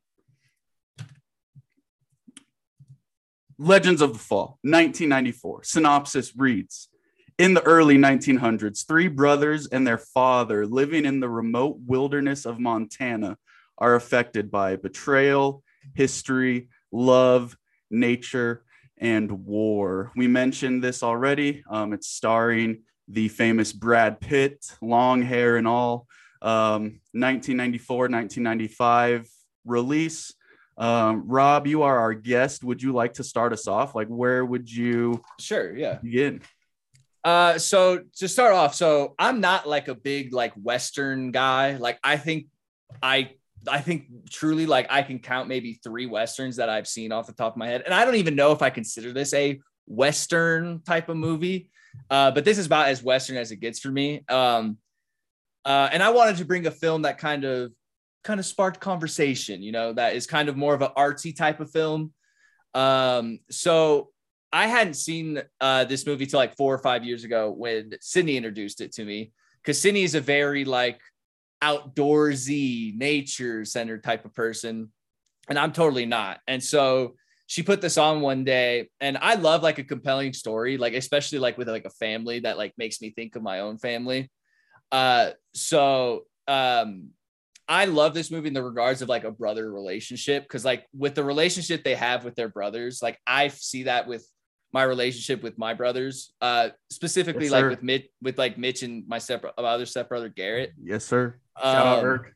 [3.58, 5.64] Legends of the Fall, 1994.
[5.64, 6.90] Synopsis reads
[7.38, 12.60] In the early 1900s, three brothers and their father living in the remote wilderness of
[12.60, 13.38] Montana
[13.78, 17.56] are affected by betrayal, history, love,
[17.90, 18.63] nature,
[19.04, 20.12] and war.
[20.16, 21.62] We mentioned this already.
[21.70, 26.08] Um, it's starring the famous Brad Pitt, long hair and all.
[26.42, 29.30] Um, 1994, 1995
[29.66, 30.34] release.
[30.78, 32.64] Um, Rob, you are our guest.
[32.64, 33.94] Would you like to start us off?
[33.94, 35.22] Like, where would you?
[35.38, 35.76] Sure.
[35.76, 35.96] Yeah.
[35.96, 36.42] Begin.
[37.26, 41.76] Uh, so to start off, so I'm not like a big like Western guy.
[41.76, 42.48] Like, I think
[43.02, 43.32] I
[43.68, 47.34] I think truly like I can count maybe three westerns that I've seen off the
[47.34, 50.82] top of my head, and I don't even know if I consider this a western
[50.82, 51.70] type of movie.
[52.10, 54.24] Uh, but this is about as western as it gets for me.
[54.28, 54.78] Um,
[55.66, 57.72] uh, and I wanted to bring a film that kind of
[58.24, 61.60] kind of sparked conversation, you know, that is kind of more of an artsy type
[61.60, 62.14] of film.
[62.74, 64.10] Um, so
[64.52, 68.38] I hadn't seen uh, this movie till like four or five years ago when Sydney
[68.38, 71.00] introduced it to me because Sydney is a very like
[71.64, 74.92] outdoorsy, nature centered type of person,
[75.48, 76.40] and I'm totally not.
[76.48, 77.16] And so
[77.48, 81.40] she put this on one day, and I love like a compelling story, like especially
[81.40, 84.30] like with like a family that like makes me think of my own family.
[84.92, 87.10] Uh, so um,
[87.68, 91.16] I love this movie in the regards of like a brother relationship because like with
[91.16, 94.28] the relationship they have with their brothers, like I see that with
[94.74, 99.08] my relationship with my brothers, uh, specifically yes, like with Mitch, with like Mitch and
[99.08, 100.74] my step other stepbrother Garrett.
[100.82, 101.40] Yes, sir.
[101.62, 102.34] Shout um, out Irk.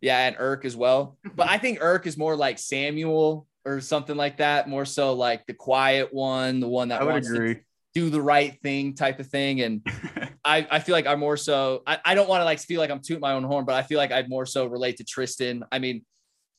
[0.00, 1.16] Yeah, and Irk as well.
[1.34, 4.68] But I think Irk is more like Samuel or something like that.
[4.68, 7.60] More so like the quiet one, the one that I would agree.
[7.94, 9.62] do the right thing type of thing.
[9.62, 9.86] And
[10.44, 12.90] I, I feel like I'm more so I, I don't want to like feel like
[12.90, 15.64] I'm tooting my own horn, but I feel like I'd more so relate to Tristan.
[15.72, 16.04] I mean,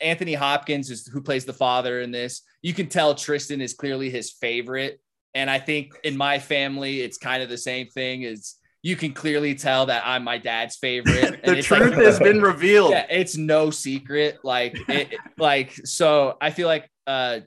[0.02, 2.42] Anthony Hopkins is who plays the father in this.
[2.62, 5.00] You can tell Tristan is clearly his favorite.
[5.34, 8.56] And I think in my family, it's kind of the same thing is
[8.86, 11.42] you can clearly tell that I'm my dad's favorite.
[11.44, 12.92] the truth like, has been revealed.
[12.92, 14.38] Yeah, it's no secret.
[14.44, 17.40] Like, it, like, so I feel like uh,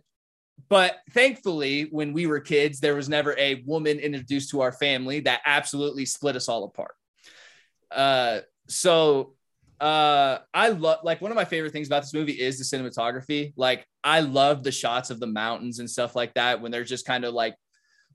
[0.68, 5.20] but thankfully, when we were kids, there was never a woman introduced to our family
[5.20, 6.94] that absolutely split us all apart.
[7.92, 9.34] Uh, so
[9.80, 13.52] uh, I love like one of my favorite things about this movie is the cinematography.
[13.56, 17.06] Like I love the shots of the mountains and stuff like that when they're just
[17.06, 17.54] kind of like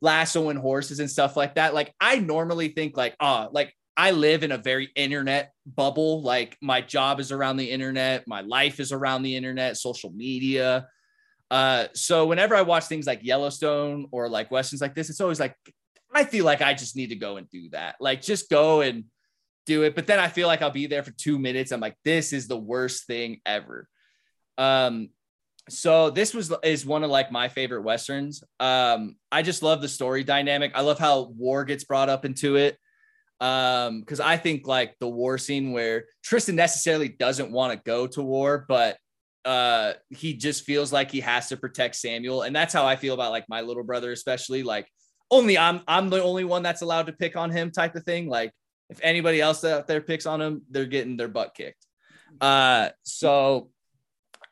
[0.04, 1.74] lassoing horses and stuff like that.
[1.74, 6.22] Like I normally think like, ah, oh, like I live in a very internet bubble.
[6.22, 10.88] Like my job is around the internet, my life is around the internet, social media.
[11.50, 15.40] Uh, so whenever I watch things like Yellowstone or like westerns like this, it's always
[15.40, 15.56] like
[16.14, 17.96] I feel like I just need to go and do that.
[18.00, 19.06] Like just go and
[19.66, 19.96] do it.
[19.96, 21.72] But then I feel like I'll be there for two minutes.
[21.72, 23.88] I'm like, this is the worst thing ever.
[24.58, 25.10] Um,
[25.70, 28.44] so this was is one of like my favorite westerns.
[28.60, 30.74] Um, I just love the story dynamic.
[30.76, 32.78] I love how war gets brought up into it.
[33.40, 38.08] Um, because I think like the war scene where Tristan necessarily doesn't want to go
[38.08, 38.98] to war, but
[39.46, 43.14] uh he just feels like he has to protect Samuel and that's how I feel
[43.14, 44.88] about like my little brother especially like
[45.30, 48.30] only I'm I'm the only one that's allowed to pick on him type of thing
[48.30, 48.54] like
[48.90, 51.86] if anybody else out there picks on him they're getting their butt kicked
[52.40, 53.70] uh so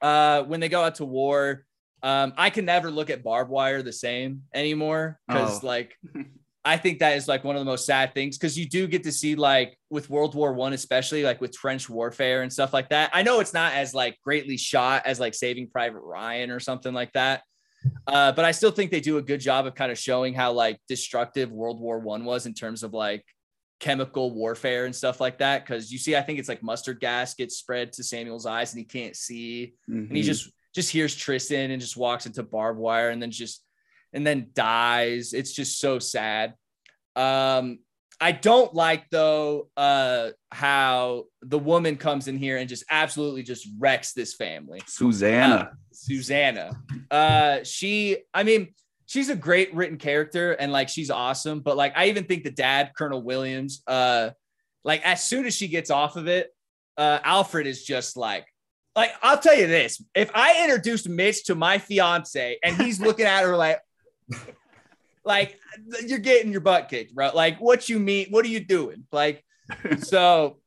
[0.01, 1.65] uh when they go out to war
[2.03, 5.67] um I can never look at barbed wire the same anymore cuz oh.
[5.67, 5.97] like
[6.63, 9.03] I think that is like one of the most sad things because you do get
[9.03, 12.89] to see like with World War One, especially like with trench warfare and stuff like
[12.89, 13.09] that.
[13.13, 16.93] I know it's not as like greatly shot as like Saving Private Ryan or something
[16.93, 17.41] like that,
[18.05, 20.51] uh, but I still think they do a good job of kind of showing how
[20.51, 23.25] like destructive World War One was in terms of like
[23.81, 25.65] chemical warfare and stuff like that.
[25.65, 28.79] Cause you see, I think it's like mustard gas gets spread to Samuel's eyes and
[28.79, 29.73] he can't see.
[29.89, 29.99] Mm-hmm.
[29.99, 30.27] And he mm-hmm.
[30.27, 33.61] just just hears Tristan and just walks into barbed wire and then just
[34.13, 35.33] and then dies.
[35.33, 36.53] It's just so sad.
[37.15, 37.79] Um,
[38.21, 43.67] I don't like though uh how the woman comes in here and just absolutely just
[43.79, 44.81] wrecks this family.
[44.85, 45.55] Susanna.
[45.55, 46.71] Uh, Susanna.
[47.09, 48.75] Uh she I mean
[49.11, 52.51] she's a great written character and like she's awesome, but like I even think the
[52.51, 54.29] dad, Colonel Williams, uh
[54.85, 56.49] like as soon as she gets off of it,
[56.95, 58.45] uh Alfred is just like
[58.95, 63.25] like I'll tell you this, if I introduced Mitch to my fiance and he's looking
[63.25, 63.81] at her like
[65.25, 65.59] like
[66.05, 67.31] you're getting your butt kicked, bro.
[67.33, 69.05] Like what you mean, what are you doing?
[69.11, 69.43] Like
[69.97, 70.60] so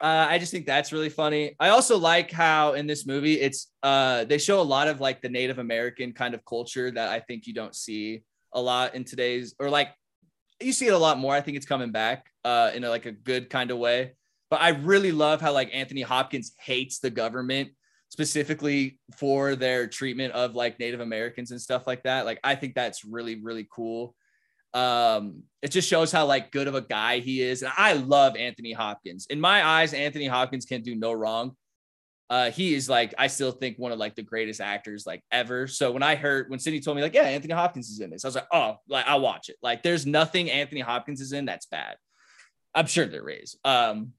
[0.00, 1.54] uh, I just think that's really funny.
[1.60, 5.22] I also like how in this movie it's uh, they show a lot of like
[5.22, 9.04] the Native American kind of culture that I think you don't see a lot in
[9.04, 9.88] today's or like
[10.60, 11.34] you see it a lot more.
[11.34, 14.14] I think it's coming back uh, in a, like a good kind of way.
[14.50, 17.70] But I really love how like Anthony Hopkins hates the government
[18.08, 22.24] specifically for their treatment of like Native Americans and stuff like that.
[22.24, 24.14] Like I think that's really really cool
[24.74, 27.62] um it just shows how like good of a guy he is.
[27.62, 29.26] And i love anthony hopkins.
[29.30, 31.56] In my eyes anthony hopkins can do no wrong.
[32.28, 35.68] Uh he is like i still think one of like the greatest actors like ever.
[35.68, 38.24] So when i heard when Cindy told me like yeah anthony hopkins is in this
[38.24, 39.56] i was like oh like i'll watch it.
[39.62, 41.96] Like there's nothing anthony hopkins is in that's bad.
[42.74, 43.56] I'm sure there is.
[43.64, 44.12] Um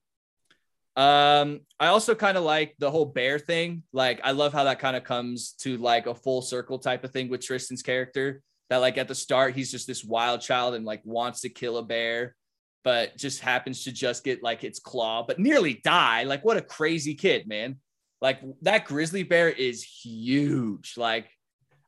[0.97, 3.83] um i also kind of like the whole bear thing.
[3.91, 7.11] Like i love how that kind of comes to like a full circle type of
[7.11, 10.85] thing with tristan's character that like at the start he's just this wild child and
[10.85, 12.35] like wants to kill a bear
[12.83, 16.23] but just happens to just get like its claw but nearly die.
[16.23, 17.77] Like what a crazy kid man.
[18.21, 20.93] Like that grizzly bear is huge.
[20.95, 21.29] Like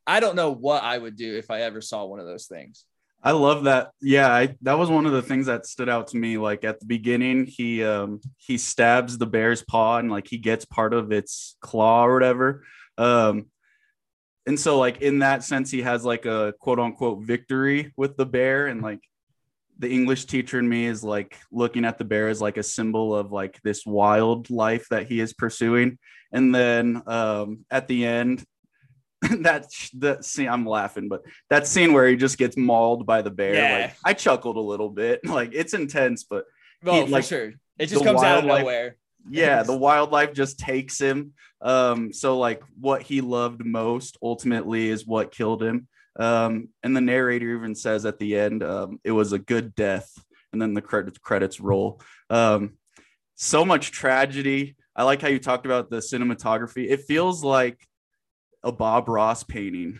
[0.10, 2.86] i don't know what i would do if i ever saw one of those things.
[3.24, 3.92] I love that.
[4.02, 6.38] Yeah I, that was one of the things that stood out to me.
[6.38, 10.66] Like at the beginning he um he stabs the bear's paw and like he gets
[10.66, 12.64] part of its claw or whatever.
[12.98, 13.48] Um
[14.48, 18.26] and so like in that sense he has like a quote unquote victory with the
[18.26, 18.68] bear.
[18.68, 19.02] And like
[19.80, 23.16] the english teacher in me is like looking at the bear as like a symbol
[23.16, 26.00] of like this wild life that he is pursuing.
[26.32, 28.44] And then um at the end
[29.42, 33.32] that that scene i'm laughing but that scene where he just gets mauled by the
[33.32, 33.78] bear yeah.
[33.82, 35.22] like i chuckled a little bit.
[35.26, 36.46] Like it's intense but
[36.86, 37.54] oh, he, like, sure.
[37.78, 38.96] It just comes out of nowhere
[39.30, 41.34] yeah the wildlife just takes him.
[41.62, 45.88] Um so like what he loved most ultimately is what killed him.
[46.18, 50.12] Um and the narrator even says at the end um it was a good death.
[50.54, 52.02] And then the credits credits roll.
[52.30, 52.78] Um
[53.36, 54.76] so much tragedy.
[54.96, 56.90] I like how you talked about the cinematography.
[56.90, 57.80] It feels like
[58.64, 60.00] a bob ross painting.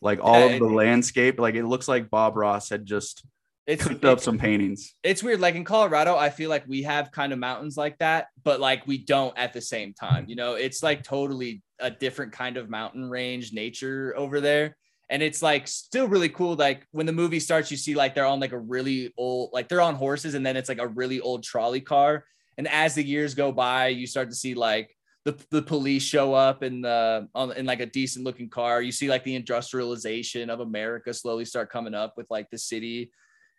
[0.00, 3.24] Like all of the landscape like it looks like bob ross had just
[3.66, 4.94] it's cooked up some paintings.
[5.02, 5.40] It's weird.
[5.40, 8.86] Like in Colorado, I feel like we have kind of mountains like that, but like
[8.86, 10.26] we don't at the same time.
[10.28, 14.76] You know, it's like totally a different kind of mountain range nature over there.
[15.08, 16.56] And it's like still really cool.
[16.56, 19.68] Like when the movie starts, you see like they're on like a really old, like
[19.68, 22.24] they're on horses, and then it's like a really old trolley car.
[22.58, 26.34] And as the years go by, you start to see like the, the police show
[26.34, 28.82] up in the on in like a decent looking car.
[28.82, 33.10] You see like the industrialization of America slowly start coming up with like the city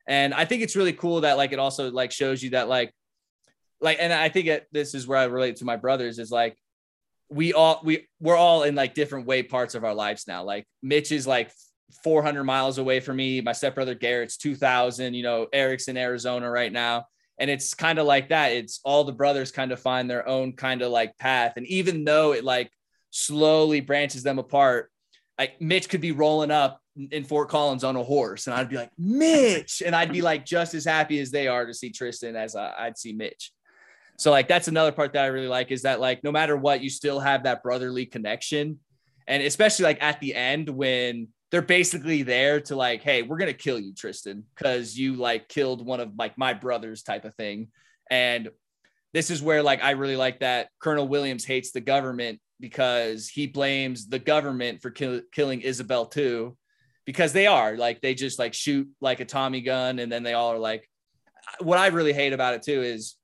[0.07, 2.93] and I think it's really cool that like it also like shows you that like
[3.81, 6.57] like and I think it, this is where I relate to my brothers is like
[7.29, 10.43] we all we we're all in like different way parts of our lives now.
[10.43, 11.51] Like Mitch is like
[12.03, 13.41] 400 miles away from me.
[13.41, 15.13] My stepbrother Garrett's 2000.
[15.13, 17.05] You know, Eric's in Arizona right now.
[17.37, 18.53] And it's kind of like that.
[18.53, 21.53] It's all the brothers kind of find their own kind of like path.
[21.57, 22.71] And even though it like
[23.09, 24.89] slowly branches them apart,
[25.37, 26.79] like Mitch could be rolling up
[27.11, 30.45] in Fort Collins on a horse, and I'd be like Mitch, and I'd be like
[30.45, 33.51] just as happy as they are to see Tristan as uh, I'd see Mitch.
[34.17, 36.81] So like that's another part that I really like is that like no matter what,
[36.81, 38.79] you still have that brotherly connection,
[39.27, 43.53] and especially like at the end when they're basically there to like, hey, we're gonna
[43.53, 47.67] kill you, Tristan, because you like killed one of like my brothers type of thing,
[48.09, 48.49] and
[49.13, 53.47] this is where like I really like that Colonel Williams hates the government because he
[53.47, 56.55] blames the government for kill- killing Isabel Two
[57.05, 60.33] because they are like they just like shoot like a Tommy gun and then they
[60.33, 60.89] all are like
[61.59, 63.15] what I really hate about it too is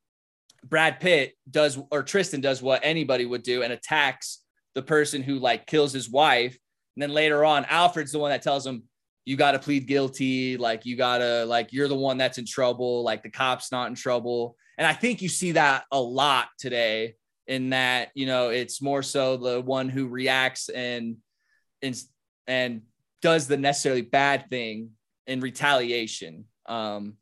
[0.64, 4.44] Brad Pitt does or Tristan does what anybody would do and attacks
[4.76, 6.58] the person who like kills his wife.
[6.96, 8.84] And then later on Alfred's the one that tells him
[9.26, 10.58] you got to plead guilty.
[10.58, 13.04] Like you got to like you're the one that's in trouble.
[13.04, 14.56] Like the cops not in trouble.
[14.78, 17.16] And I think you see that a lot today
[17.48, 21.18] in that you know it's more so the one who reacts and
[21.82, 22.00] and
[22.48, 22.82] and
[23.22, 24.92] does the necessarily bad thing
[25.28, 26.46] in retaliation.
[26.68, 27.18] Um,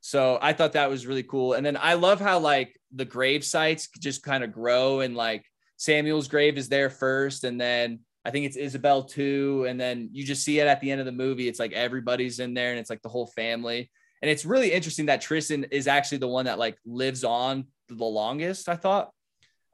[0.00, 1.54] So I thought that was really cool.
[1.54, 5.44] And then I love how like the grave sites just kind of grow and like
[5.78, 9.64] Samuel's grave is there first and then I think it's Isabel Two.
[9.66, 11.48] And then you just see it at the end of the movie.
[11.48, 13.90] It's like everybody's in there and it's like the whole family.
[14.20, 18.04] And it's really interesting that Tristan is actually the one that like lives on the
[18.04, 19.10] longest, I thought.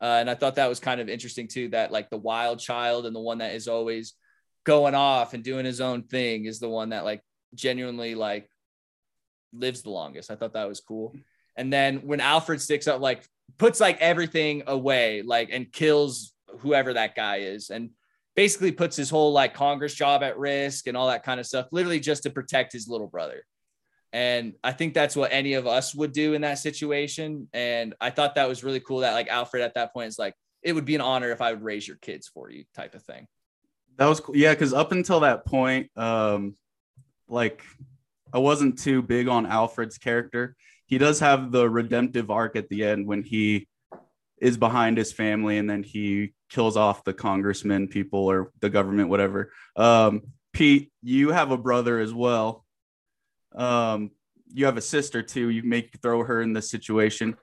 [0.00, 3.04] Uh, and I thought that was kind of interesting too, that like the wild child
[3.04, 4.14] and the one that is always
[4.70, 7.20] going off and doing his own thing is the one that like
[7.56, 8.48] genuinely like
[9.52, 10.30] lives the longest.
[10.30, 11.12] I thought that was cool.
[11.56, 13.26] And then when Alfred sticks up, like
[13.58, 17.90] puts like everything away, like and kills whoever that guy is, and
[18.36, 21.66] basically puts his whole like Congress job at risk and all that kind of stuff,
[21.72, 23.42] literally just to protect his little brother.
[24.12, 27.48] And I think that's what any of us would do in that situation.
[27.52, 30.34] And I thought that was really cool that like Alfred at that point is like,
[30.62, 33.02] it would be an honor if I would raise your kids for you, type of
[33.02, 33.26] thing.
[34.00, 34.34] That was cool.
[34.34, 36.56] Yeah, because up until that point, um,
[37.28, 37.62] like
[38.32, 40.56] I wasn't too big on Alfred's character.
[40.86, 43.68] He does have the redemptive arc at the end when he
[44.40, 49.10] is behind his family and then he kills off the congressman people, or the government,
[49.10, 49.52] whatever.
[49.76, 50.22] Um,
[50.54, 52.64] Pete, you have a brother as well.
[53.54, 54.12] Um,
[54.52, 55.50] you have a sister too.
[55.50, 57.36] You make throw her in this situation.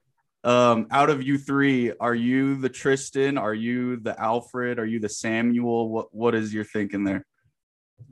[0.44, 3.38] Um, out of you three, are you the Tristan?
[3.38, 4.80] Are you the Alfred?
[4.80, 5.90] Are you the Samuel?
[5.90, 7.26] What What is your thinking there?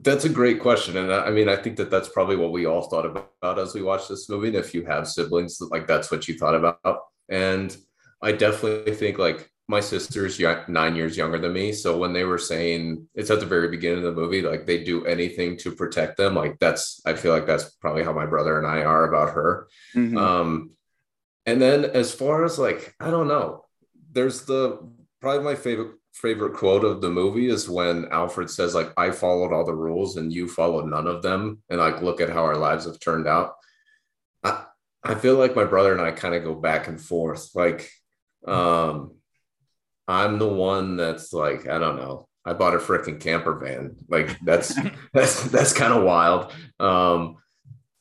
[0.00, 2.82] That's a great question, and I mean, I think that that's probably what we all
[2.82, 4.48] thought about as we watched this movie.
[4.48, 7.00] And if you have siblings, like that's what you thought about.
[7.28, 7.74] And
[8.20, 12.38] I definitely think like my sister's nine years younger than me, so when they were
[12.38, 16.16] saying it's at the very beginning of the movie, like they do anything to protect
[16.16, 19.34] them, like that's I feel like that's probably how my brother and I are about
[19.34, 19.68] her.
[19.94, 20.18] Mm-hmm.
[20.18, 20.70] Um,
[21.46, 23.64] and then as far as like I don't know,
[24.12, 24.80] there's the
[25.20, 29.52] probably my favorite favorite quote of the movie is when Alfred says like I followed
[29.52, 32.56] all the rules and you followed none of them and like look at how our
[32.56, 33.54] lives have turned out.
[34.42, 34.64] I
[35.04, 37.90] I feel like my brother and I kind of go back and forth like
[38.46, 39.12] um
[40.08, 42.28] I'm the one that's like I don't know.
[42.44, 43.96] I bought a freaking camper van.
[44.08, 44.74] Like that's
[45.12, 46.52] that's that's kind of wild.
[46.80, 47.36] Um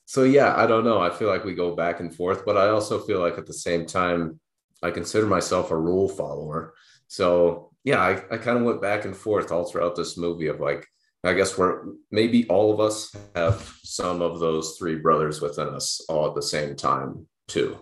[0.06, 1.00] so yeah, I don't know.
[1.00, 3.54] I feel like we go back and forth, but I also feel like at the
[3.54, 4.40] same time
[4.84, 6.74] I consider myself a rule follower.
[7.08, 10.60] So yeah, I, I kind of went back and forth all throughout this movie of
[10.60, 10.88] like,
[11.24, 16.02] I guess we're maybe all of us have some of those three brothers within us
[16.08, 17.80] all at the same time too.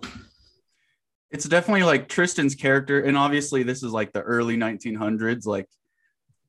[1.30, 5.45] It's definitely like Tristan's character, and obviously this is like the early 1900s.
[5.45, 5.67] Like,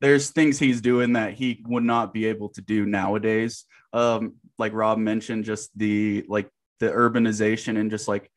[0.00, 3.64] there's things he's doing that he would not be able to do nowadays.
[3.92, 6.48] Um, like Rob mentioned, just the like
[6.80, 8.30] the urbanization and just like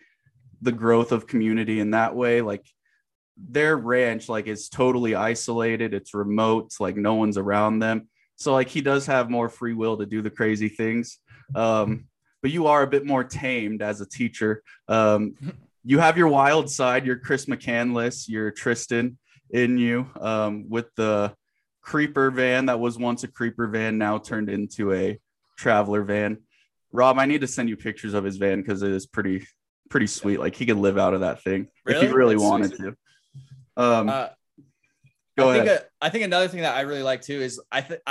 [0.61, 2.41] the growth of community in that way.
[2.41, 2.65] Like
[3.37, 5.93] their ranch like is totally isolated.
[5.93, 6.73] It's remote.
[6.79, 8.09] Like no one's around them.
[8.35, 11.19] So like he does have more free will to do the crazy things.
[11.55, 12.07] Um
[12.41, 14.63] but you are a bit more tamed as a teacher.
[14.87, 15.35] Um
[15.87, 19.17] you have your wild side your chris mccandless your tristan
[19.51, 21.33] in you um with the
[21.81, 25.17] creeper van that was once a creeper van now turned into a
[25.57, 26.37] traveler van
[26.91, 29.45] rob i need to send you pictures of his van because it is pretty
[29.89, 32.05] pretty sweet like he could live out of that thing really?
[32.05, 32.85] if he really That's wanted sweet.
[32.85, 32.95] to
[33.77, 34.27] um, uh,
[35.37, 35.67] go I ahead.
[35.67, 38.01] Think a, I think another thing that I really like too is I think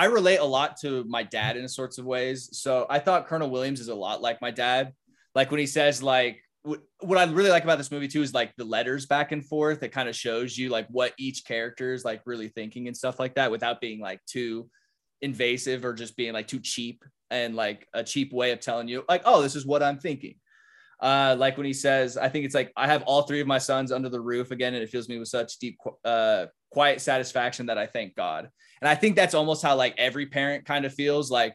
[0.00, 2.48] I relate a lot to my dad in sorts of ways.
[2.52, 4.94] So I thought Colonel Williams is a lot like my dad.
[5.34, 8.54] Like when he says like what I really like about this movie too is like
[8.56, 9.82] the letters back and forth.
[9.82, 13.18] It kind of shows you like what each character is like really thinking and stuff
[13.18, 14.70] like that without being like too
[15.22, 19.04] invasive or just being like too cheap and like a cheap way of telling you
[19.08, 20.34] like, oh, this is what I'm thinking.
[21.00, 23.58] Uh, like when he says, I think it's like, I have all three of my
[23.58, 27.66] sons under the roof again, and it fills me with such deep, uh, quiet satisfaction
[27.66, 28.50] that I thank God.
[28.82, 31.30] And I think that's almost how like every parent kind of feels.
[31.30, 31.54] Like,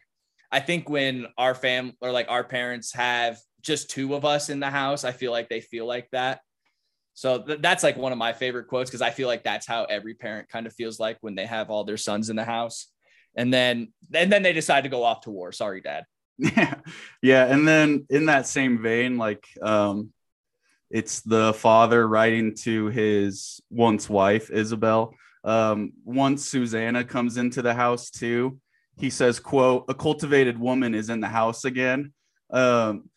[0.50, 4.60] I think when our fam or like our parents have just two of us in
[4.60, 6.40] the house, I feel like they feel like that.
[7.14, 9.84] So th- that's like one of my favorite quotes because I feel like that's how
[9.84, 12.88] every parent kind of feels like when they have all their sons in the house.
[13.36, 15.52] And then and then they decide to go off to war.
[15.52, 16.04] Sorry, dad.
[16.38, 16.74] Yeah.
[17.22, 17.46] Yeah.
[17.46, 20.12] And then in that same vein, like um
[20.90, 25.14] it's the father writing to his once wife, Isabel.
[25.44, 28.58] Um, once Susanna comes into the house too,
[28.96, 32.12] he says, quote, a cultivated woman is in the house again.
[32.50, 33.10] Um,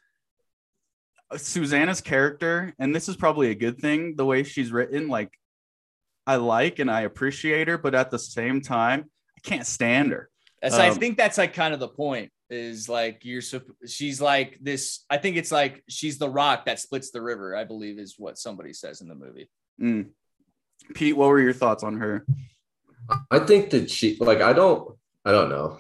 [1.37, 5.31] Susanna's character, and this is probably a good thing, the way she's written, like
[6.25, 9.09] I like and I appreciate her, but at the same time,
[9.39, 10.29] I can't stand her.
[10.67, 13.43] So um, I think that's like kind of the point is like you're
[13.85, 17.63] she's like this i think it's like she's the rock that splits the river i
[17.63, 19.47] believe is what somebody says in the movie
[19.79, 20.07] mm.
[20.95, 22.25] pete what were your thoughts on her
[23.29, 25.77] i think that she like i don't i don't know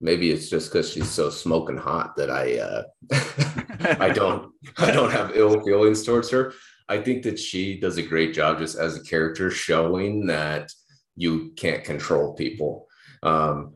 [0.00, 2.82] maybe it's just because she's so smoking hot that I uh,
[4.00, 6.52] I don't I don't have ill feelings towards her.
[6.88, 10.70] I think that she does a great job just as a character showing that
[11.16, 12.85] you can't control people.
[13.22, 13.74] Um,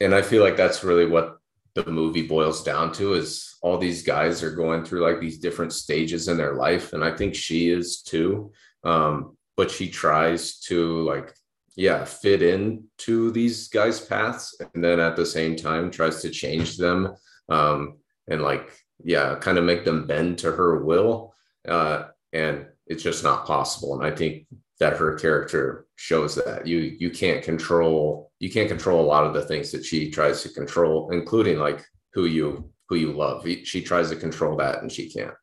[0.00, 1.38] and I feel like that's really what
[1.74, 5.72] the movie boils down to is all these guys are going through like these different
[5.72, 6.92] stages in their life.
[6.92, 8.52] And I think she is too.
[8.84, 11.34] Um, but she tries to like
[11.76, 16.76] yeah fit into these guys paths and then at the same time tries to change
[16.76, 17.14] them
[17.48, 17.96] um
[18.28, 18.70] and like
[19.02, 21.34] yeah kind of make them bend to her will
[21.68, 24.46] uh and it's just not possible and i think
[24.78, 26.66] that her character shows that.
[26.66, 30.42] You you can't control you can't control a lot of the things that she tries
[30.42, 33.46] to control including like who you who you love.
[33.64, 35.34] She tries to control that and she can't.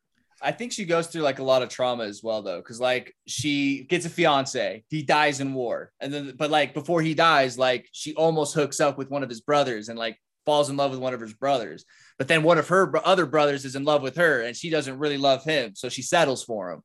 [0.42, 3.14] I think she goes through like a lot of trauma as well, though, because like
[3.26, 7.56] she gets a fiance, he dies in war, and then but like before he dies,
[7.56, 10.90] like she almost hooks up with one of his brothers and like falls in love
[10.90, 11.84] with one of his brothers,
[12.18, 14.98] but then one of her other brothers is in love with her, and she doesn't
[14.98, 16.82] really love him, so she settles for him,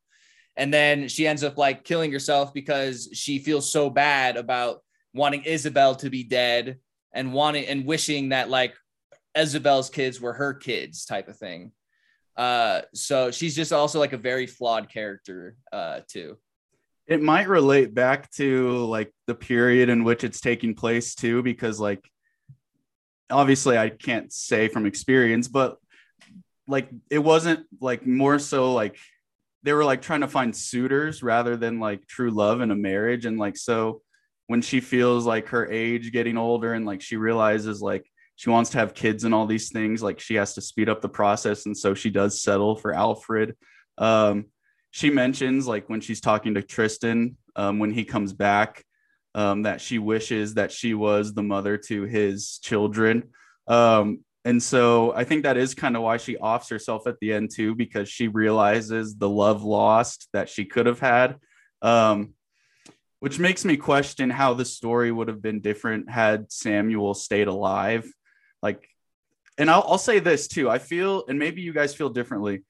[0.58, 4.82] and then she ends up like killing herself because she feels so bad about
[5.14, 6.78] wanting Isabel to be dead
[7.14, 8.76] and wanting and wishing that like
[9.38, 11.72] Isabel's kids were her kids, type of thing
[12.38, 16.38] uh, so she's just also like a very flawed character uh, too.
[17.08, 21.80] It might relate back to like the period in which it's taking place too, because
[21.80, 22.08] like
[23.30, 25.78] obviously I can't say from experience, but
[26.68, 28.98] like it wasn't like more so like
[29.64, 33.26] they were like trying to find suitors rather than like true love in a marriage.
[33.26, 34.02] And like so
[34.48, 38.70] when she feels like her age getting older and like she realizes like she wants
[38.70, 41.66] to have kids and all these things like she has to speed up the process.
[41.66, 43.56] And so she does settle for alfred.
[43.98, 44.46] Um,
[44.92, 48.84] she mentions like when she's talking to tristan um, when he comes back
[49.36, 53.30] um, that she wishes that she was the mother to his children.
[53.68, 57.34] Um, and so i think that is kind of why she offs herself at the
[57.34, 61.38] end too because she realizes the love lost that she could have had
[61.82, 62.34] um,
[63.20, 68.12] which makes me question how the story would have been different had Samuel stayed alive.
[68.62, 68.88] Like,
[69.58, 70.70] and I'll, I'll say this too.
[70.70, 72.64] I feel, and maybe you guys feel differently.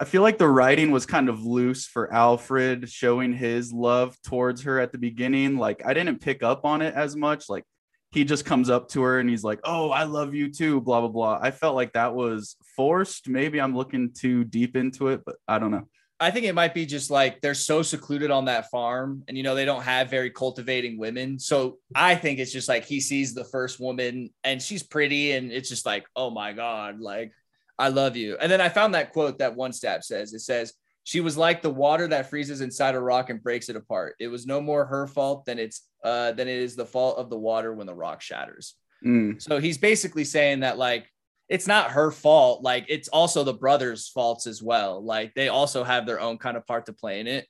[0.00, 4.62] I feel like the writing was kind of loose for Alfred showing his love towards
[4.62, 5.56] her at the beginning.
[5.56, 7.48] Like, I didn't pick up on it as much.
[7.48, 7.64] Like,
[8.12, 11.00] he just comes up to her and he's like, Oh, I love you too, blah,
[11.00, 11.38] blah, blah.
[11.40, 13.28] I felt like that was forced.
[13.28, 15.86] Maybe I'm looking too deep into it, but I don't know.
[16.22, 19.42] I think it might be just like they're so secluded on that farm and you
[19.42, 21.38] know they don't have very cultivating women.
[21.38, 25.50] So I think it's just like he sees the first woman and she's pretty and
[25.50, 27.32] it's just like, "Oh my god, like
[27.78, 30.34] I love you." And then I found that quote that one stab says.
[30.34, 30.74] It says,
[31.10, 34.14] "She was like the water that freezes inside a rock and breaks it apart.
[34.20, 37.30] It was no more her fault than it's uh than it is the fault of
[37.30, 39.42] the water when the rock shatters." Mm.
[39.42, 41.10] So he's basically saying that like
[41.48, 42.62] it's not her fault.
[42.62, 45.04] Like it's also the brothers' faults as well.
[45.04, 47.48] Like they also have their own kind of part to play in it.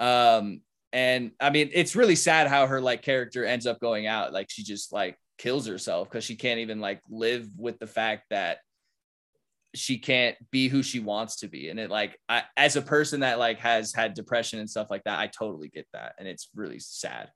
[0.00, 0.62] Um,
[0.92, 4.32] and I mean, it's really sad how her like character ends up going out.
[4.32, 8.24] Like she just like kills herself because she can't even like live with the fact
[8.30, 8.58] that
[9.74, 11.68] she can't be who she wants to be.
[11.68, 15.04] And it like I, as a person that like has had depression and stuff like
[15.04, 16.14] that, I totally get that.
[16.18, 17.30] And it's really sad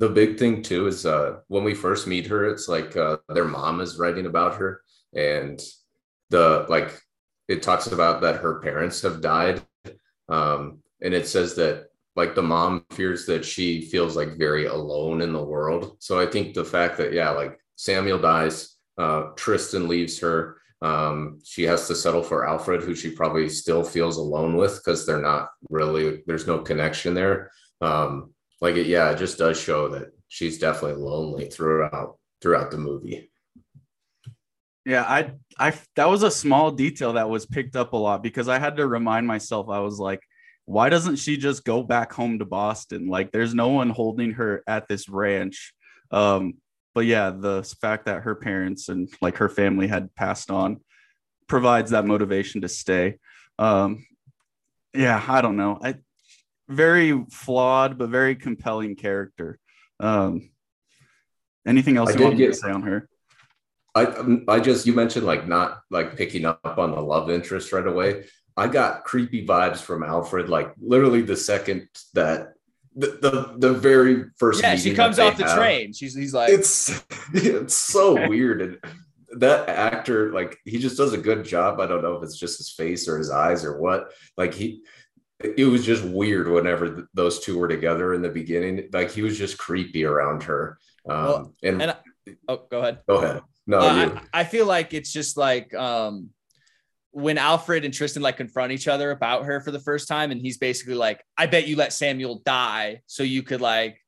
[0.00, 3.44] the big thing too is uh, when we first meet her, it's like uh, their
[3.44, 4.80] mom is writing about her,
[5.14, 5.62] and
[6.30, 6.98] the like
[7.48, 9.60] it talks about that her parents have died,
[10.30, 15.20] um, and it says that like the mom fears that she feels like very alone
[15.20, 15.96] in the world.
[16.00, 20.59] So I think the fact that yeah, like Samuel dies, uh, Tristan leaves her.
[20.82, 25.04] Um, she has to settle for Alfred, who she probably still feels alone with because
[25.04, 27.50] they're not really there's no connection there.
[27.80, 32.78] Um, like it, yeah, it just does show that she's definitely lonely throughout throughout the
[32.78, 33.30] movie.
[34.86, 38.48] Yeah, I I that was a small detail that was picked up a lot because
[38.48, 40.22] I had to remind myself I was like
[40.66, 43.08] why doesn't she just go back home to Boston?
[43.08, 45.74] Like there's no one holding her at this ranch.
[46.12, 46.54] Um
[46.94, 50.80] but yeah, the fact that her parents and like her family had passed on
[51.46, 53.18] provides that motivation to stay.
[53.58, 54.06] Um
[54.94, 55.78] yeah, I don't know.
[55.82, 55.96] I
[56.68, 59.58] very flawed but very compelling character.
[59.98, 60.50] Um,
[61.66, 63.08] anything else I you want get, to say on her?
[63.94, 64.06] I
[64.48, 68.24] I just you mentioned like not like picking up on the love interest right away.
[68.56, 72.54] I got creepy vibes from Alfred, like literally the second that
[72.94, 75.92] the the, the very first yeah she comes off the have, train.
[75.92, 77.02] She's he's like it's
[77.34, 78.78] it's so weird and
[79.38, 81.80] that actor like he just does a good job.
[81.80, 84.12] I don't know if it's just his face or his eyes or what.
[84.36, 84.82] Like he
[85.38, 88.88] it was just weird whenever those two were together in the beginning.
[88.92, 90.78] Like he was just creepy around her.
[91.08, 91.96] Um, well, and, and I,
[92.48, 92.98] oh, go ahead.
[93.08, 96.30] Go ahead no uh, I, I, feel like it's just like um,
[97.12, 100.40] when Alfred and Tristan like confront each other about her for the first time, and
[100.40, 103.98] he's basically like, "I bet you let Samuel die so you could like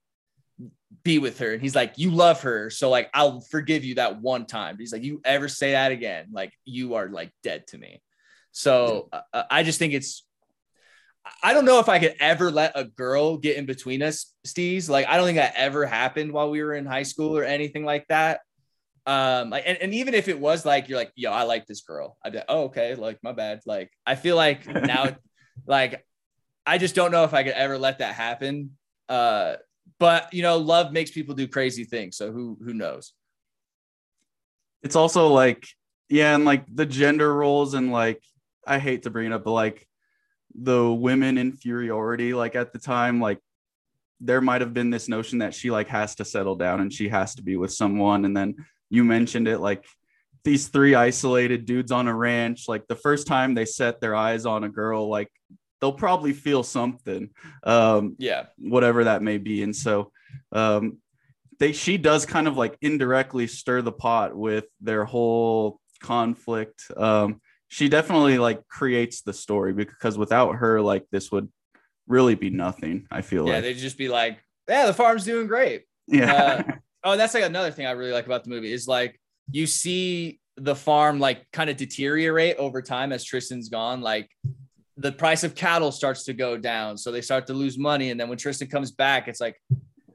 [1.02, 4.20] be with her," and he's like, "You love her, so like I'll forgive you that
[4.20, 7.78] one time." He's like, "You ever say that again, like you are like dead to
[7.78, 8.00] me."
[8.52, 10.24] So uh, I just think it's
[11.42, 14.88] I don't know if I could ever let a girl get in between us, Steez.
[14.88, 17.84] Like, I don't think that ever happened while we were in high school or anything
[17.84, 18.40] like that.
[19.06, 21.80] Um, like, and, and even if it was like, you're like, yo, I like this
[21.80, 22.16] girl.
[22.24, 22.94] I'd be like, oh, okay.
[22.94, 23.60] Like, my bad.
[23.66, 25.16] Like, I feel like now,
[25.66, 26.04] like,
[26.64, 28.72] I just don't know if I could ever let that happen.
[29.08, 29.56] Uh,
[29.98, 32.16] but you know, love makes people do crazy things.
[32.16, 33.12] So who, who knows?
[34.82, 35.66] It's also like,
[36.08, 36.34] yeah.
[36.34, 38.22] And like the gender roles and like,
[38.66, 39.86] I hate to bring it up, but like,
[40.54, 43.38] the women inferiority like at the time like
[44.20, 47.08] there might have been this notion that she like has to settle down and she
[47.08, 48.54] has to be with someone and then
[48.92, 49.84] you mentioned it like
[50.44, 54.46] these three isolated dudes on a ranch like the first time they set their eyes
[54.46, 55.28] on a girl like
[55.80, 57.30] they'll probably feel something
[57.64, 60.10] um yeah whatever that may be and so
[60.52, 60.98] um
[61.58, 67.40] they she does kind of like indirectly stir the pot with their whole conflict um
[67.72, 71.48] she definitely like creates the story because without her, like this would
[72.06, 73.06] really be nothing.
[73.10, 75.84] I feel yeah, like they'd just be like, yeah, the farm's doing great.
[76.06, 76.34] Yeah.
[76.34, 76.72] Uh,
[77.04, 80.40] oh, that's like another thing I really like about the movie is like you see
[80.56, 84.00] the farm like kind of deteriorate over time as Tristan's gone.
[84.00, 84.30] Like
[84.96, 88.10] the price of cattle starts to go down, so they start to lose money.
[88.10, 89.56] And then when Tristan comes back, it's like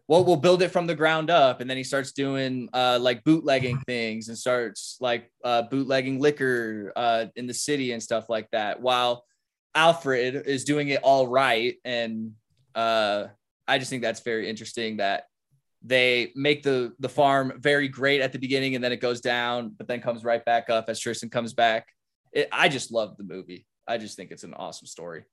[0.08, 1.60] well, we'll build it from the ground up.
[1.60, 6.94] And then he starts doing uh, like bootlegging things and starts like uh, bootlegging liquor
[6.96, 8.82] uh, in the city and stuff like that.
[8.82, 9.26] While
[9.76, 11.76] Alfred is doing it all right.
[11.84, 12.32] And
[12.74, 13.26] uh,
[13.68, 15.26] I just think that's very interesting that
[15.88, 19.74] they make the the farm very great at the beginning and then it goes down,
[19.78, 21.88] but then comes right back up as Tristan comes back.
[22.34, 23.66] It, I just love the movie.
[23.88, 25.24] I just think it's an awesome story.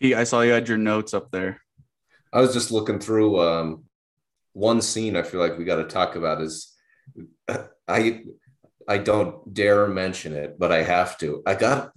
[0.00, 1.60] Pete, I saw you had your notes up there.
[2.32, 3.84] I was just looking through um,
[4.54, 5.16] one scene.
[5.16, 6.74] I feel like we got to talk about is
[7.86, 8.22] I
[8.88, 11.42] I don't dare mention it, but I have to.
[11.46, 11.92] I got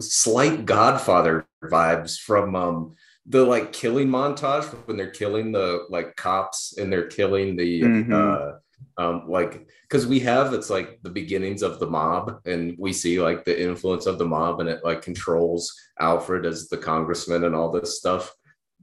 [0.00, 2.94] slight Godfather vibes from um,
[3.30, 8.12] the like killing montage when they're killing the like cops and they're killing the mm-hmm.
[8.12, 8.58] uh,
[8.98, 13.20] um, like because we have it's like the beginnings of the mob and we see
[13.20, 17.54] like the influence of the mob and it like controls Alfred as the congressman and
[17.54, 18.34] all this stuff.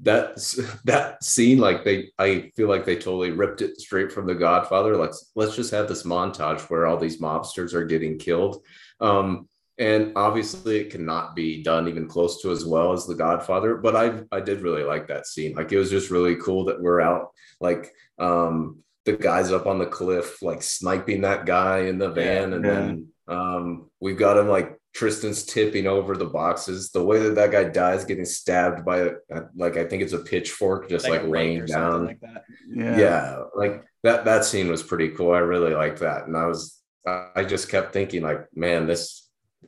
[0.02, 0.38] That
[0.86, 4.96] that scene like they i feel like they totally ripped it straight from the godfather.
[4.96, 8.64] Let's let's just have this montage where all these mobsters are getting killed.
[9.02, 9.50] Um
[9.80, 13.96] and obviously it cannot be done even close to as well as the godfather but
[13.96, 17.02] i i did really like that scene like it was just really cool that we're
[17.02, 22.10] out like um the guys up on the cliff like sniping that guy in the
[22.10, 22.72] van yeah, and yeah.
[22.72, 26.90] then um we've got him like Tristan's tipping over the boxes.
[26.90, 29.12] The way that that guy dies, getting stabbed by
[29.56, 32.08] like I think it's a pitchfork, just like, like raining down.
[32.08, 32.44] Like that.
[32.68, 32.98] Yeah.
[32.98, 34.26] yeah, like that.
[34.26, 35.34] That scene was pretty cool.
[35.34, 39.27] I really liked that, and I was I just kept thinking like, man, this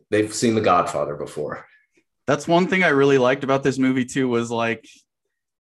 [0.09, 1.65] they've seen The Godfather before.
[2.27, 4.87] That's one thing I really liked about this movie too was like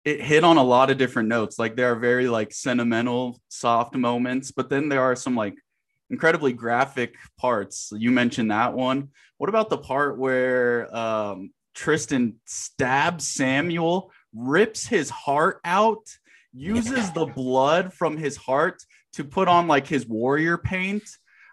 [0.03, 1.57] it hit on a lot of different notes.
[1.57, 5.55] Like there are very like sentimental, soft moments, but then there are some like
[6.09, 7.91] incredibly graphic parts.
[7.95, 9.09] You mentioned that one.
[9.37, 16.07] What about the part where um, Tristan stabs Samuel, rips his heart out,
[16.53, 18.81] uses the blood from his heart
[19.13, 21.03] to put on like his warrior paint?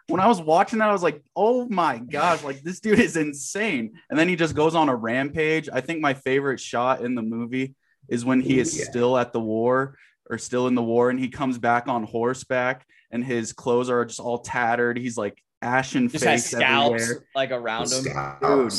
[0.08, 3.16] When I was watching that, I was like, oh my gosh, like this dude is
[3.16, 3.92] insane.
[4.10, 5.68] And then he just goes on a rampage.
[5.72, 7.74] I think my favorite shot in the movie
[8.08, 8.84] is when he is yeah.
[8.84, 9.96] still at the war
[10.28, 14.04] or still in the war and he comes back on horseback and his clothes are
[14.04, 14.98] just all tattered.
[14.98, 17.24] He's like ashen just face has scalps everywhere.
[17.34, 18.02] like around him.
[18.02, 18.12] Dude,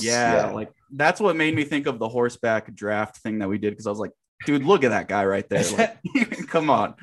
[0.03, 3.57] yeah, yeah, like that's what made me think of the horseback draft thing that we
[3.57, 4.11] did because I was like,
[4.45, 5.63] dude, look at that guy right there.
[5.77, 6.95] Like, come on.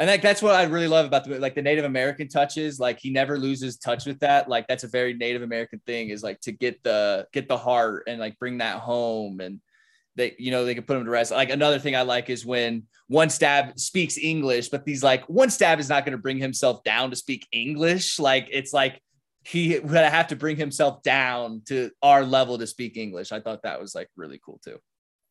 [0.00, 2.80] And like that's what I really love about the like the Native American touches.
[2.80, 4.48] Like he never loses touch with that.
[4.48, 8.04] Like that's a very Native American thing is like to get the get the heart
[8.06, 9.60] and like bring that home and
[10.16, 11.32] they you know they can put him to rest.
[11.32, 15.50] Like another thing I like is when one stab speaks English, but these like one
[15.50, 18.18] stab is not going to bring himself down to speak English.
[18.18, 19.02] Like it's like
[19.44, 23.32] he would have to bring himself down to our level to speak English.
[23.32, 24.78] I thought that was like really cool too.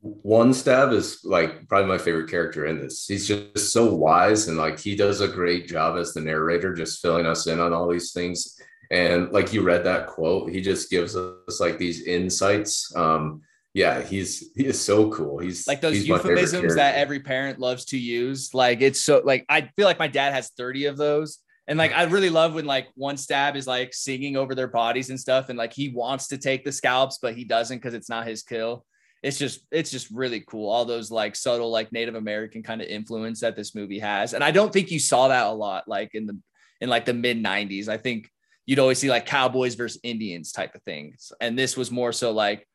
[0.02, 3.06] One stab is like probably my favorite character in this.
[3.06, 7.02] He's just so wise and like he does a great job as the narrator, just
[7.02, 8.60] filling us in on all these things.
[8.92, 12.96] And like you read that quote, he just gives us like these insights.
[12.96, 13.42] Um,
[13.74, 15.38] yeah, he's he is so cool.
[15.38, 18.54] He's like those he's euphemisms that every parent loves to use.
[18.54, 21.40] Like it's so like I feel like my dad has 30 of those.
[21.68, 25.12] And like I really love when like one stab is like singing over their bodies
[25.12, 28.10] and stuff, and like he wants to take the scalps, but he doesn't because it's
[28.10, 28.86] not his kill.
[29.22, 30.70] It's just it's just really cool.
[30.70, 34.44] All those like subtle like Native American kind of influence that this movie has, and
[34.44, 36.38] I don't think you saw that a lot like in the
[36.80, 37.90] in like the mid '90s.
[37.90, 38.30] I think
[38.66, 42.32] you'd always see like cowboys versus Indians type of things, and this was more so
[42.32, 42.66] like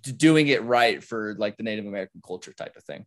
[0.00, 3.04] doing it right for like the Native American culture type of thing.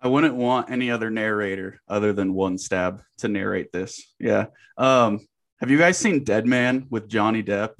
[0.00, 4.14] I wouldn't want any other narrator other than one stab to narrate this.
[4.18, 4.46] Yeah.
[4.76, 5.26] Um,
[5.60, 7.72] have you guys seen Dead Man with Johnny Depp?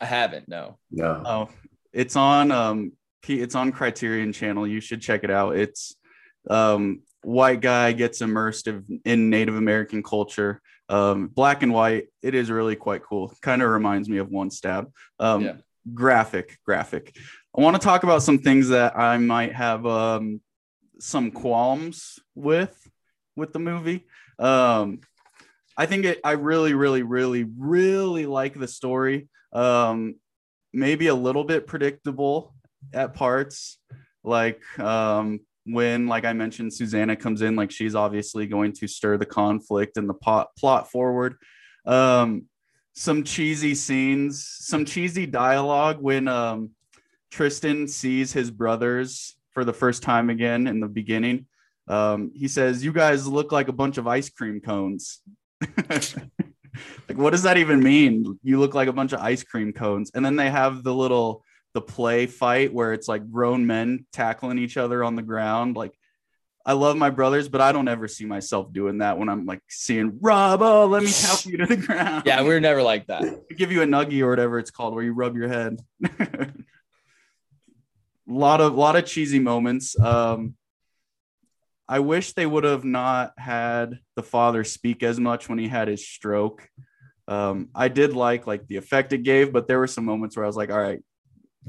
[0.00, 0.48] I haven't.
[0.48, 0.78] No.
[0.90, 1.22] No.
[1.24, 1.48] Oh,
[1.92, 2.92] it's on um
[3.28, 4.66] it's on Criterion Channel.
[4.66, 5.56] You should check it out.
[5.56, 5.96] It's
[6.48, 8.68] um white guy gets immersed
[9.04, 10.60] in Native American culture.
[10.88, 12.08] Um, black and white.
[12.22, 13.32] It is really quite cool.
[13.42, 14.90] Kind of reminds me of One Stab.
[15.18, 15.54] Um, yeah.
[15.94, 17.16] Graphic, graphic.
[17.56, 20.40] I want to talk about some things that I might have um,
[20.98, 22.76] some qualms with
[23.36, 24.06] with the movie.
[24.38, 25.00] Um,
[25.76, 26.20] I think it.
[26.24, 29.28] I really, really, really, really like the story.
[29.52, 30.16] Um,
[30.72, 32.54] maybe a little bit predictable
[32.92, 33.78] at parts,
[34.22, 39.16] like um, when, like I mentioned, Susanna comes in, like she's obviously going to stir
[39.16, 41.36] the conflict and the pot, plot forward.
[41.86, 42.46] Um,
[42.94, 46.70] some cheesy scenes, some cheesy dialogue when um,
[47.30, 51.46] Tristan sees his brothers for the first time again in the beginning.
[51.88, 55.22] Um, he says, "You guys look like a bunch of ice cream cones."
[57.08, 58.38] like, what does that even mean?
[58.42, 60.10] You look like a bunch of ice cream cones.
[60.14, 61.44] And then they have the little
[61.74, 65.76] the play fight where it's like grown men tackling each other on the ground.
[65.76, 65.94] Like,
[66.66, 69.62] I love my brothers, but I don't ever see myself doing that when I'm like
[69.68, 70.60] seeing Rob.
[70.62, 72.24] Oh, let me tap you to the ground.
[72.26, 73.48] Yeah, we're never like that.
[73.56, 75.80] give you a nuggie or whatever it's called, where you rub your head.
[76.04, 76.52] A
[78.26, 79.98] lot of lot of cheesy moments.
[79.98, 80.54] Um,
[81.88, 85.88] I wish they would have not had the father speak as much when he had
[85.88, 86.68] his stroke.
[87.26, 90.44] Um, I did like like the effect it gave, but there were some moments where
[90.44, 91.00] I was like, all right,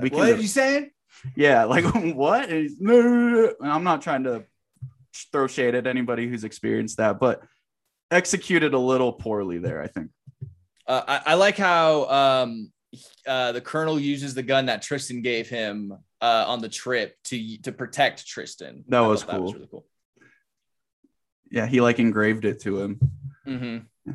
[0.01, 0.91] we what are you saying?
[1.35, 1.85] Yeah, like
[2.15, 2.49] what?
[2.49, 4.43] I'm not trying to
[5.31, 7.41] throw shade at anybody who's experienced that, but
[8.09, 9.81] executed a little poorly there.
[9.81, 10.09] I think.
[10.87, 12.71] Uh, I, I, like how um,
[13.25, 17.57] uh, the colonel uses the gun that Tristan gave him uh, on the trip to
[17.59, 18.83] to protect Tristan.
[18.87, 19.33] That was cool.
[19.33, 19.85] That was really cool.
[21.49, 22.99] Yeah, he like engraved it to him.
[23.47, 24.13] Mm-hmm.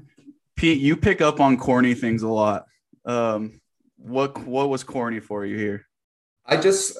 [0.57, 2.67] Pete, you pick up on corny things a lot.
[3.05, 3.61] Um,
[3.97, 5.87] what what was corny for you here?
[6.45, 6.97] I just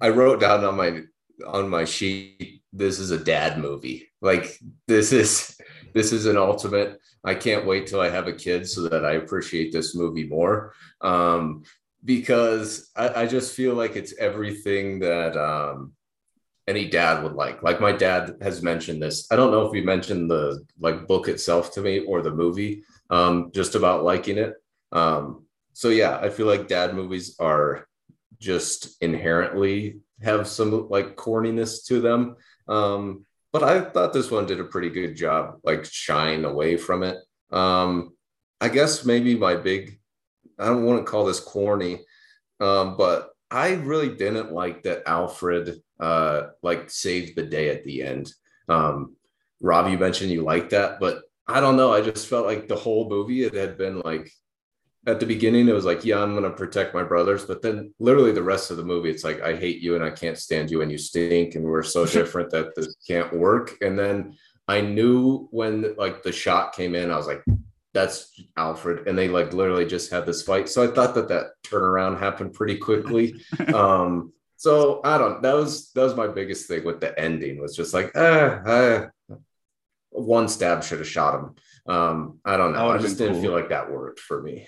[0.00, 1.02] I, wrote down on my
[1.46, 2.62] on my sheet.
[2.72, 4.08] This is a dad movie.
[4.20, 5.58] Like this is
[5.94, 7.00] this is an ultimate.
[7.24, 10.74] I can't wait till I have a kid so that I appreciate this movie more.
[11.00, 11.64] Um,
[12.04, 15.92] because I, I, just feel like it's everything that um,
[16.68, 17.62] any dad would like.
[17.62, 19.26] Like my dad has mentioned this.
[19.32, 22.84] I don't know if he mentioned the like book itself to me or the movie,
[23.10, 24.54] um, just about liking it.
[24.92, 25.45] Um,
[25.76, 27.86] so yeah, I feel like dad movies are
[28.38, 32.36] just inherently have some like corniness to them.
[32.66, 37.02] Um, but I thought this one did a pretty good job, like shying away from
[37.02, 37.18] it.
[37.50, 38.14] Um,
[38.58, 40.00] I guess maybe my big
[40.58, 42.06] I don't want to call this corny,
[42.58, 48.02] um, but I really didn't like that Alfred uh, like saved the day at the
[48.02, 48.32] end.
[48.70, 49.14] Um,
[49.60, 51.92] Rob, you mentioned you liked that, but I don't know.
[51.92, 54.32] I just felt like the whole movie it had been like
[55.06, 58.32] at the beginning it was like, yeah, I'm gonna protect my brothers, but then literally
[58.32, 60.82] the rest of the movie it's like I hate you and I can't stand you
[60.82, 63.76] and you stink and we're so different that this can't work.
[63.80, 64.36] And then
[64.68, 67.44] I knew when like the shot came in, I was like,
[67.94, 70.68] that's Alfred, and they like literally just had this fight.
[70.68, 73.40] So I thought that that turnaround happened pretty quickly.
[73.74, 75.40] um, so I don't.
[75.42, 77.58] That was that was my biggest thing with the ending.
[77.58, 79.06] Was just like, ah, ah
[80.10, 81.54] one stab should have shot him.
[81.86, 82.88] Um, I don't know.
[82.88, 83.42] I just didn't cool.
[83.42, 84.66] feel like that worked for me.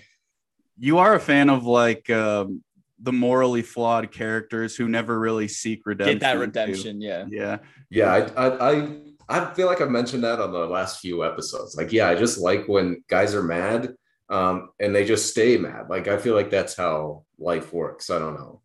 [0.79, 2.63] You are a fan of like um,
[3.01, 6.19] the morally flawed characters who never really seek redemption.
[6.19, 7.07] Get that redemption, too.
[7.07, 7.59] yeah, yeah,
[7.91, 8.13] yeah.
[8.37, 8.99] I, I, I
[9.29, 11.77] I feel like I've mentioned that on the last few episodes.
[11.77, 13.95] Like, yeah, I just like when guys are mad
[14.31, 15.91] um, and they just stay mad.
[15.91, 18.09] Like, I feel like that's how life works.
[18.09, 18.63] I don't know.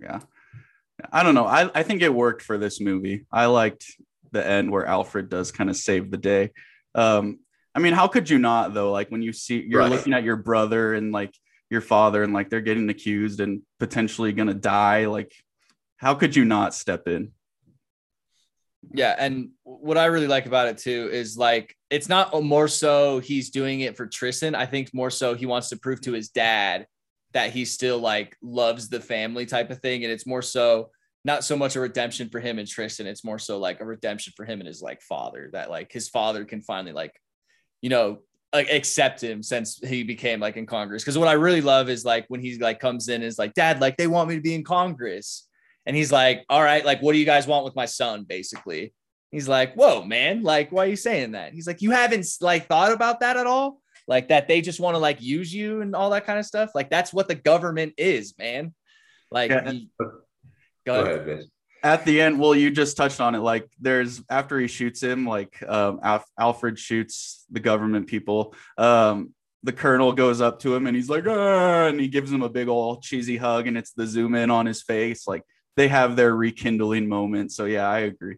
[0.00, 0.20] Yeah.
[1.12, 1.46] I don't know.
[1.46, 3.26] I, I think it worked for this movie.
[3.30, 3.86] I liked
[4.32, 6.50] the end where Alfred does kind of save the day.
[6.94, 7.38] Um,
[7.74, 8.90] I mean, how could you not though?
[8.90, 9.90] Like when you see you're right.
[9.90, 11.32] looking at your brother and like
[11.70, 15.06] your father and like they're getting accused and potentially gonna die.
[15.06, 15.32] Like,
[15.96, 17.32] how could you not step in?
[18.92, 23.20] Yeah, and what I really like about it too is like it's not more so
[23.20, 24.54] he's doing it for Tristan.
[24.54, 26.86] I think more so he wants to prove to his dad
[27.32, 30.02] that he still like loves the family type of thing.
[30.02, 30.90] And it's more so
[31.24, 33.06] not so much a redemption for him and Tristan.
[33.06, 36.08] It's more so like a redemption for him and his like father that like his
[36.08, 37.14] father can finally like,
[37.82, 38.20] you know,
[38.52, 41.04] like accept him since he became like in Congress.
[41.04, 43.80] Cause what I really love is like when he like comes in is like, dad,
[43.80, 45.46] like they want me to be in Congress.
[45.86, 48.24] And he's like, all right, like, what do you guys want with my son?
[48.28, 48.92] Basically.
[49.30, 51.52] He's like, whoa, man, like, why are you saying that?
[51.52, 53.80] He's like, you haven't like thought about that at all?
[54.08, 56.70] Like that they just want to like use you and all that kind of stuff.
[56.74, 58.74] Like that's what the government is, man.
[59.30, 59.70] Like yeah.
[59.70, 59.88] he,
[60.84, 61.28] go, ahead.
[61.28, 61.44] ahead
[61.82, 63.40] at the end, well, you just touched on it.
[63.40, 68.54] Like, there's after he shoots him, like um, Alf- Alfred shoots the government people.
[68.78, 72.42] Um, the colonel goes up to him and he's like, ah, and he gives him
[72.42, 75.26] a big old cheesy hug, and it's the zoom in on his face.
[75.26, 75.42] Like,
[75.76, 77.52] they have their rekindling moment.
[77.52, 78.36] So yeah, I agree.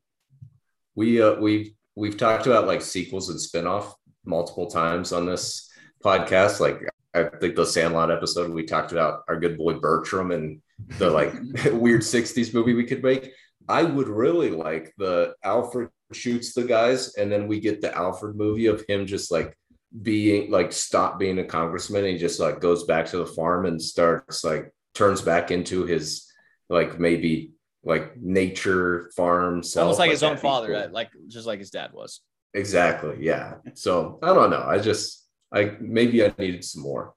[0.95, 5.69] We uh, we've we've talked about like sequels and spinoff multiple times on this
[6.05, 6.61] podcast.
[6.61, 10.62] Like I think the Sandlot episode we talked about our good boy Bertram and
[10.99, 11.33] the like
[11.73, 13.33] weird 60s movie we could make.
[13.69, 18.37] I would really like the Alfred shoots the guys, and then we get the Alfred
[18.37, 19.57] movie of him just like
[20.01, 23.67] being like stop being a congressman and he just like goes back to the farm
[23.67, 26.33] and starts like turns back into his
[26.71, 27.53] like maybe
[27.85, 29.85] like nature farm self.
[29.85, 30.93] Almost like, like his own father, cool.
[30.93, 32.21] like just like his dad was.
[32.55, 33.17] Exactly.
[33.21, 33.55] Yeah.
[33.75, 34.65] So I don't know.
[34.67, 37.15] I just I maybe I needed some more.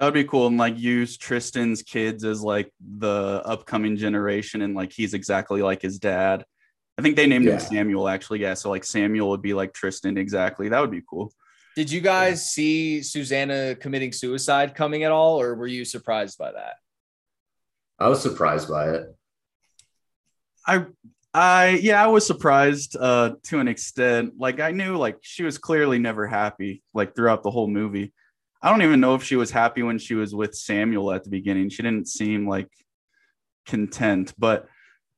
[0.00, 4.74] That would be cool and like use Tristan's kids as like the upcoming generation and
[4.74, 6.42] like he's exactly like his dad.
[6.96, 7.52] I think they named yeah.
[7.52, 8.40] him Samuel actually.
[8.40, 8.54] Yeah.
[8.54, 10.70] So like Samuel would be like Tristan exactly.
[10.70, 11.34] That would be cool.
[11.76, 12.48] Did you guys yeah.
[12.48, 16.76] see Susanna committing suicide coming at all, or were you surprised by that?
[17.98, 19.14] I was surprised by it.
[20.66, 20.86] I
[21.34, 24.32] I yeah, I was surprised uh to an extent.
[24.38, 28.14] Like I knew like she was clearly never happy like throughout the whole movie.
[28.62, 31.30] I don't even know if she was happy when she was with Samuel at the
[31.30, 31.70] beginning.
[31.70, 32.68] She didn't seem like
[33.66, 34.68] content, but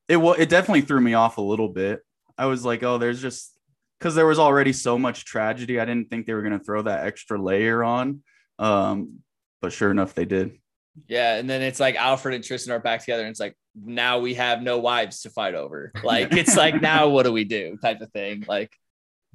[0.09, 2.01] it was it definitely threw me off a little bit.
[2.39, 3.57] I was like, oh, there's just
[3.99, 5.81] because there was already so much tragedy.
[5.81, 8.23] I didn't think they were gonna throw that extra layer on.
[8.59, 9.21] Um,
[9.61, 10.59] but sure enough, they did.
[11.09, 14.19] Yeah, and then it's like Alfred and Tristan are back together, and it's like now
[14.19, 15.93] we have no wives to fight over.
[16.05, 17.79] Like it's like now what do we do?
[17.83, 18.45] Type of thing.
[18.47, 18.77] Like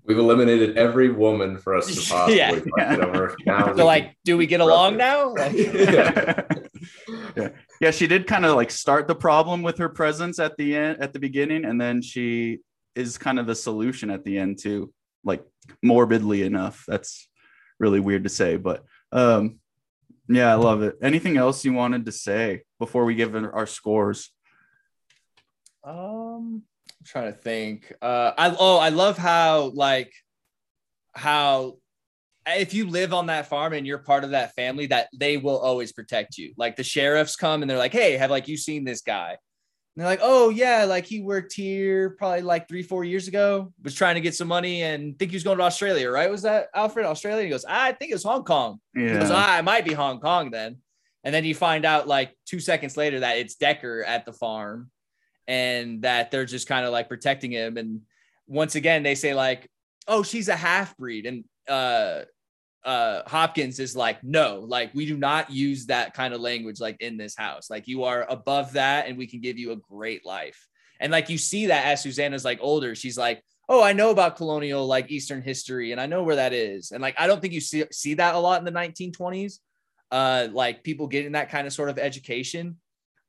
[0.08, 2.60] We've eliminated every woman for us to possibly yeah.
[2.78, 3.36] fight over.
[3.46, 5.34] Now so, like, do we get along now?
[5.36, 6.44] Like- yeah.
[7.36, 7.50] yeah,
[7.82, 7.92] yeah.
[7.92, 11.12] She did kind of like start the problem with her presence at the end, at
[11.12, 12.60] the beginning, and then she
[12.96, 14.94] is kind of the solution at the end too.
[15.26, 15.44] Like
[15.84, 17.28] morbidly enough, that's
[17.80, 19.60] really weird to say, but um,
[20.30, 20.96] yeah, I love it.
[21.02, 24.32] Anything else you wanted to say before we give our scores?
[25.84, 26.64] Um, I'm
[27.08, 27.92] trying to think.
[28.02, 30.14] Uh, I oh, I love how like
[31.14, 31.78] how
[32.46, 35.58] if you live on that farm and you're part of that family, that they will
[35.58, 36.54] always protect you.
[36.58, 39.38] Like the sheriffs come and they're like, "Hey, have like you seen this guy?" And
[40.04, 43.74] they're like, "Oh yeah, like he worked here probably like three, four years ago.
[43.84, 46.30] Was trying to get some money and think he was going to Australia, right?
[46.30, 49.14] Was that Alfred Australia?" He goes, "I think it was Hong Kong." Yeah.
[49.14, 50.78] He goes, "Ah, it might be Hong Kong then."
[51.24, 54.92] And then you find out like two seconds later that it's Decker at the farm
[55.48, 57.78] and that they're just kind of like protecting him.
[57.78, 58.02] And
[58.48, 59.70] once again, they say like,
[60.08, 62.24] "Oh, she's a half breed," and uh,
[62.84, 66.98] uh, Hopkins is like, "No, like we do not use that kind of language like
[67.02, 67.70] in this house.
[67.70, 70.68] Like you are above that, and we can give you a great life."
[71.00, 74.38] And like you see that as Susanna's like older, she's like, "Oh, I know about
[74.38, 77.54] colonial like Eastern history, and I know where that is." And like I don't think
[77.54, 79.60] you see see that a lot in the 1920s.
[80.10, 82.78] Uh, like people getting that kind of sort of education.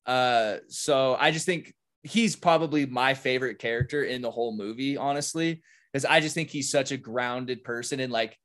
[0.07, 5.63] Uh, so I just think he's probably my favorite character in the whole movie, honestly,
[5.93, 8.37] because I just think he's such a grounded person and like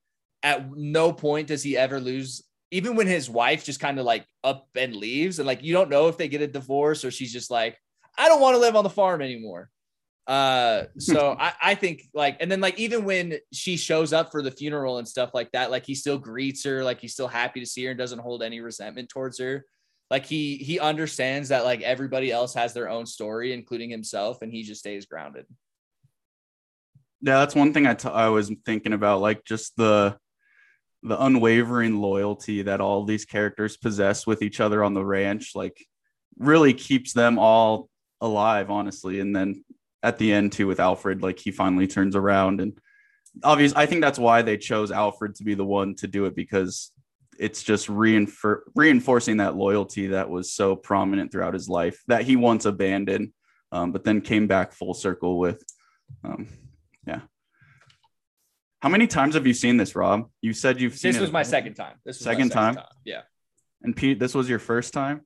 [0.41, 4.25] at no point does he ever lose even when his wife just kind of like
[4.43, 7.31] up and leaves and like you don't know if they get a divorce or she's
[7.31, 7.77] just like
[8.17, 9.69] i don't want to live on the farm anymore.
[10.25, 14.41] Uh so I, I think like and then like even when she shows up for
[14.41, 17.59] the funeral and stuff like that like he still greets her like he's still happy
[17.59, 19.65] to see her and doesn't hold any resentment towards her
[20.13, 24.51] like he he understands that like everybody else has their own story including himself and
[24.51, 25.47] he just stays grounded.
[27.21, 30.15] Yeah that's one thing I, t- I was thinking about like just the
[31.01, 35.83] the unwavering loyalty that all these characters possess with each other on the ranch like
[36.37, 37.89] really keeps them all
[38.21, 39.19] alive honestly.
[39.19, 39.65] And then
[40.03, 42.77] at the end too with alfred like he finally turns around and
[43.43, 46.35] obviously i think that's why they chose alfred to be the one to do it
[46.35, 46.91] because
[47.39, 52.35] it's just reinfor- reinforcing that loyalty that was so prominent throughout his life that he
[52.35, 53.33] once abandoned,
[53.71, 55.63] um, but then came back full circle with.
[56.23, 56.47] Um,
[57.07, 57.21] yeah.
[58.81, 60.29] How many times have you seen this, Rob?
[60.41, 61.95] You said you've seen this was my second time.
[62.05, 62.75] This was second, second time?
[62.75, 62.85] time.
[63.05, 63.21] Yeah.
[63.81, 65.21] And Pete, this was your first time?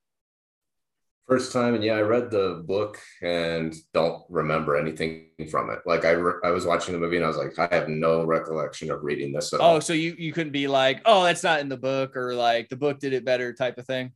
[1.27, 5.79] First time, and yeah, I read the book and don't remember anything from it.
[5.85, 8.23] Like I, re- I was watching the movie and I was like, I have no
[8.23, 9.81] recollection of reading this at oh, all.
[9.81, 12.77] so you you couldn't be like, oh, that's not in the book, or like the
[12.77, 14.13] book did it better, type of thing.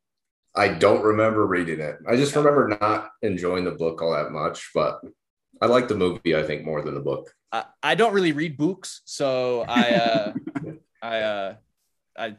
[0.55, 1.97] I don't remember reading it.
[2.07, 5.01] I just remember not enjoying the book all that much, but
[5.61, 6.35] I like the movie.
[6.35, 7.29] I think more than the book.
[7.51, 10.33] I, I don't really read books, so I uh,
[11.01, 11.55] I uh,
[12.17, 12.35] I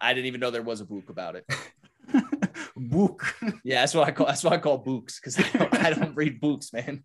[0.00, 1.46] I didn't even know there was a book about it.
[2.76, 3.22] Book.
[3.64, 6.14] Yeah, that's what I call that's what I call books because I don't, I don't
[6.16, 7.04] read books, man.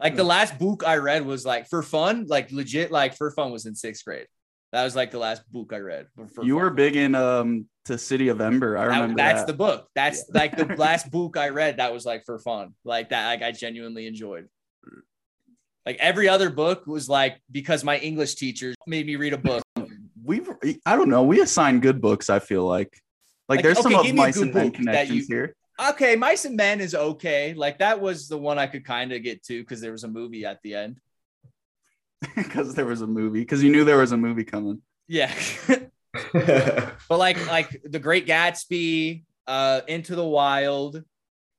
[0.00, 3.52] like the last book I read was like for fun, like legit, like for fun
[3.52, 4.26] was in sixth grade.
[4.72, 6.06] That was like the last book I read.
[6.34, 6.62] For you fun.
[6.64, 8.76] were big in um to City of Ember.
[8.78, 9.46] I That- remember that's that.
[9.46, 9.88] the book.
[9.94, 11.76] That's like the last book I read.
[11.76, 13.26] That was like for fun, like that.
[13.26, 14.48] Like I genuinely enjoyed.
[15.84, 19.62] Like every other book was like because my English teacher made me read a book.
[20.24, 20.48] We've
[20.86, 21.24] I don't know.
[21.24, 22.30] We assign good books.
[22.30, 22.96] I feel like
[23.52, 25.56] like, Like, there's some okay, of give mice and men connections you- here.
[25.90, 27.54] Okay, Mice and Men is okay.
[27.54, 30.08] Like that was the one I could kind of get to because there was a
[30.08, 31.00] movie at the end.
[32.36, 35.32] because there was a movie because you knew there was a movie coming Yeah.
[36.32, 41.02] but like like the great gatsby uh into the wild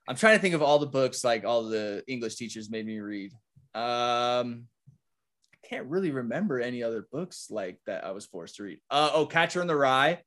[0.08, 3.00] i'm trying to think of all the books like all the english teachers made me
[3.00, 3.34] read
[3.76, 4.68] um
[5.54, 9.10] i can't really remember any other books like that i was forced to read uh
[9.14, 10.20] oh catcher in the rye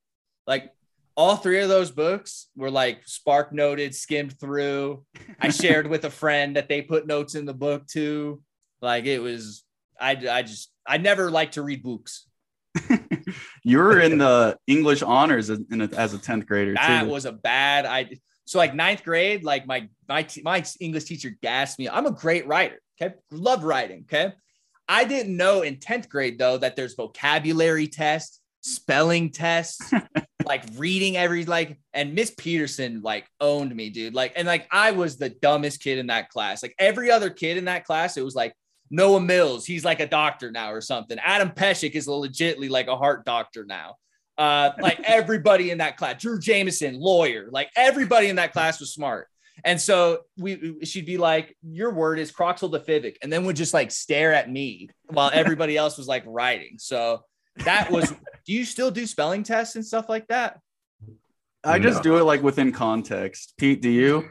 [0.46, 0.70] like
[1.16, 5.04] all three of those books were like spark noted skimmed through
[5.40, 8.42] i shared with a friend that they put notes in the book too
[8.80, 9.64] like it was
[10.00, 12.26] i i just i never liked to read books
[13.64, 17.08] you were in the english honors in in a, as a 10th grader that too
[17.08, 18.10] was a bad I
[18.46, 21.88] so like ninth grade, like my my my English teacher gassed me.
[21.88, 22.80] I'm a great writer.
[23.00, 23.14] Okay.
[23.30, 24.06] Love writing.
[24.06, 24.32] Okay.
[24.88, 29.92] I didn't know in 10th grade though that there's vocabulary tests, spelling tests,
[30.46, 34.14] like reading every like and Miss Peterson like owned me, dude.
[34.14, 36.62] Like, and like I was the dumbest kid in that class.
[36.62, 38.54] Like every other kid in that class, it was like
[38.90, 41.18] Noah Mills, he's like a doctor now or something.
[41.18, 43.96] Adam Peshick is legitly like a heart doctor now.
[44.38, 48.92] Uh, like everybody in that class, Drew Jameson, lawyer, like everybody in that class was
[48.92, 49.28] smart.
[49.64, 53.90] And so we she'd be like, Your word is croxyldefivic, and then would just like
[53.90, 56.76] stare at me while everybody else was like writing.
[56.78, 57.24] So
[57.64, 58.10] that was
[58.46, 60.60] do you still do spelling tests and stuff like that?
[61.64, 62.02] i just No.
[62.02, 64.28] do it like within context pete do you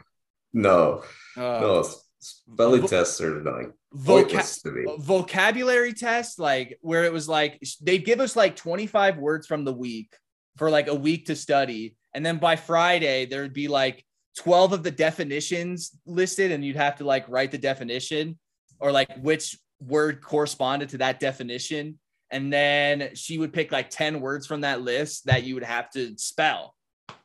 [0.54, 1.02] no,
[1.36, 4.86] Uh, no, spelling vo- tests are like voca- to me.
[5.00, 9.72] vocabulary tests, like where it was like they'd give us like 25 words from the
[9.72, 10.16] week
[10.56, 11.94] for like a week to study.
[12.14, 14.02] And then by Friday, there'd be like
[14.38, 18.38] 12 of the definitions listed, and you'd have to like write the definition
[18.80, 21.98] or like which word corresponded to that definition.
[22.30, 25.90] And then she would pick like 10 words from that list that you would have
[25.90, 26.74] to spell.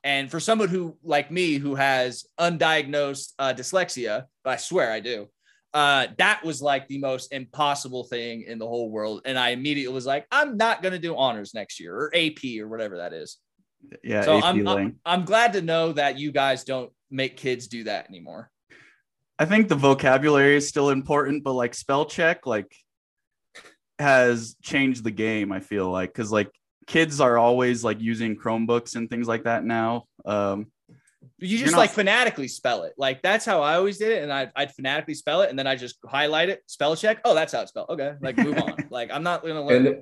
[0.04, 4.99] And for someone who, like me, who has undiagnosed uh, dyslexia, but I swear I
[4.99, 5.28] do,
[5.74, 9.22] uh, that was like the most impossible thing in the whole world.
[9.26, 12.60] And I immediately was like, I'm not going to do honors next year or AP
[12.60, 13.38] or whatever that is.
[14.04, 17.86] yeah so I'm, I'm, I'm glad to know that you guys don't make kids do
[17.86, 18.49] that anymore.
[19.39, 22.76] I think the vocabulary is still important, but like spell check, like
[24.02, 25.52] has changed the game.
[25.52, 26.52] I feel like because like
[26.88, 30.06] kids are always like using Chromebooks and things like that now.
[30.26, 30.72] Um,
[31.39, 32.93] You just not- like phonetically spell it.
[32.97, 34.24] Like that's how I always did it.
[34.24, 37.20] And I, I'd phonetically spell it and then I just highlight it, spell check.
[37.24, 37.89] Oh, that's how it's spelled.
[37.89, 38.14] Okay.
[38.22, 38.76] Like move on.
[38.89, 39.88] Like I'm not going to learn.
[39.88, 40.02] and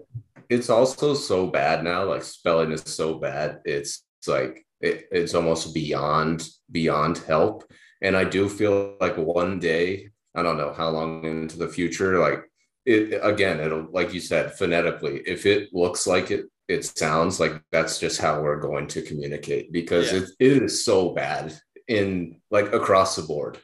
[0.50, 5.36] it's also so bad now like spelling is so bad it's, it's like it, it's
[5.36, 7.70] almost beyond beyond help
[8.02, 12.18] and i do feel like one day i don't know how long into the future
[12.18, 12.49] like
[12.94, 17.54] it again it'll like you said phonetically if it looks like it it sounds like
[17.72, 20.20] that's just how we're going to communicate because Yeah.
[20.20, 21.46] it, it is so bad
[21.88, 23.58] in like across the board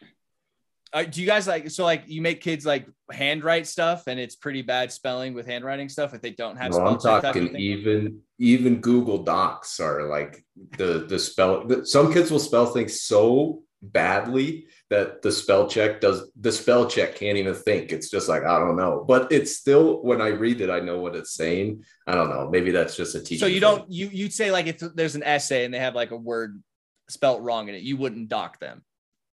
[0.93, 4.35] Uh, do you guys like so like you make kids like handwrite stuff and it's
[4.45, 7.35] pretty bad spelling with handwriting stuff if they don't have No, spell I'm check type
[7.35, 10.33] of talking even even Google Docs are like
[10.77, 11.67] the the spell.
[11.67, 16.87] the- Some kids will spell things so badly that the spell check does the spell
[16.87, 17.91] check can't even think.
[17.91, 20.99] It's just like I don't know, but it's still when I read it, I know
[20.99, 21.83] what it's saying.
[22.07, 22.49] I don't know.
[22.49, 23.41] Maybe that's just a teacher.
[23.41, 23.61] So you thing.
[23.61, 26.61] don't you you'd say like if there's an essay and they have like a word
[27.09, 28.83] spelt wrong in it, you wouldn't dock them.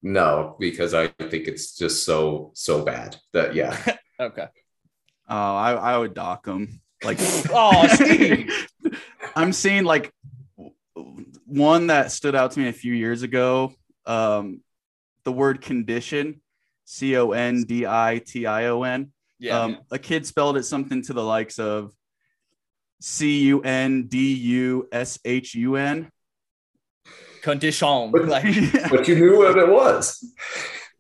[0.03, 3.77] No, because I think it's just so so bad that yeah.
[4.21, 4.49] Okay.
[5.29, 6.81] oh, I, I would dock them.
[7.05, 7.19] Like,
[7.51, 8.51] Oh, Steve.
[9.37, 10.13] I'm seeing like
[11.45, 13.73] one that stood out to me a few years ago.
[14.09, 14.63] Um,
[15.25, 16.41] the word condition,
[16.87, 19.13] C O N D I T I O N.
[19.39, 19.61] Yeah.
[19.61, 21.93] Um, a kid spelled it something to the likes of
[23.01, 26.11] C U N D U S H U N.
[27.43, 28.11] Condition.
[28.11, 28.45] But, Like,
[28.91, 30.25] but you knew what it was.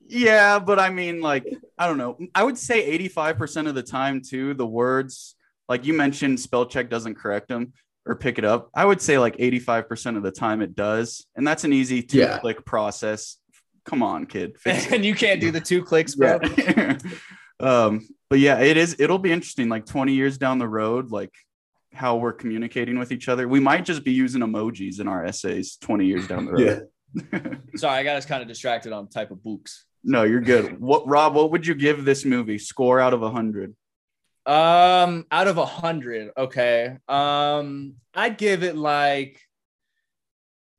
[0.06, 1.44] Yeah, but I mean, like,
[1.76, 2.18] I don't know.
[2.34, 5.34] I would say 85% of the time, too, the words,
[5.68, 7.72] like you mentioned, spell check doesn't correct them
[8.09, 8.70] or pick it up.
[8.74, 11.26] I would say like 85% of the time it does.
[11.36, 12.38] And that's an easy two Yeah.
[12.38, 13.36] click process.
[13.84, 14.56] Come on, kid.
[14.66, 16.40] And you can't do the two clicks, bro.
[16.56, 16.98] Yeah.
[17.61, 19.68] um, but yeah, it is, it'll be interesting.
[19.68, 21.32] Like 20 years down the road, like
[21.92, 23.46] how we're communicating with each other.
[23.48, 26.88] We might just be using emojis in our essays 20 years down the road.
[27.32, 27.40] Yeah.
[27.76, 29.84] Sorry, I got us kind of distracted on type of books.
[30.04, 30.78] No, you're good.
[30.80, 32.59] What Rob, what would you give this movie?
[32.59, 33.74] Score out of a hundred.
[34.49, 36.96] Um, out of a hundred, okay.
[37.07, 39.42] Um, I'd give it like,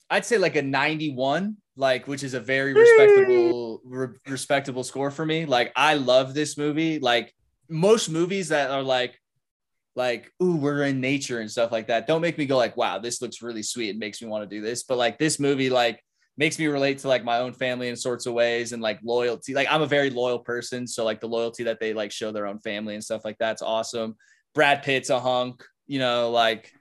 [0.09, 5.23] I'd say like a ninety-one, like which is a very respectable, re- respectable score for
[5.23, 5.45] me.
[5.45, 6.97] Like, I love this movie.
[6.97, 7.31] Like
[7.69, 9.21] most movies that are like,
[9.95, 12.07] like, ooh, we're in nature and stuff like that.
[12.07, 13.89] Don't make me go like, wow, this looks really sweet.
[13.89, 14.81] It makes me want to do this.
[14.81, 16.03] But like this movie, like
[16.39, 19.53] makes me relate to like my own family in sorts of ways and like loyalty.
[19.53, 20.87] Like I'm a very loyal person.
[20.87, 23.61] So like the loyalty that they like show their own family and stuff like that's
[23.61, 24.15] awesome.
[24.55, 26.71] Brad Pitt's a hunk, you know, like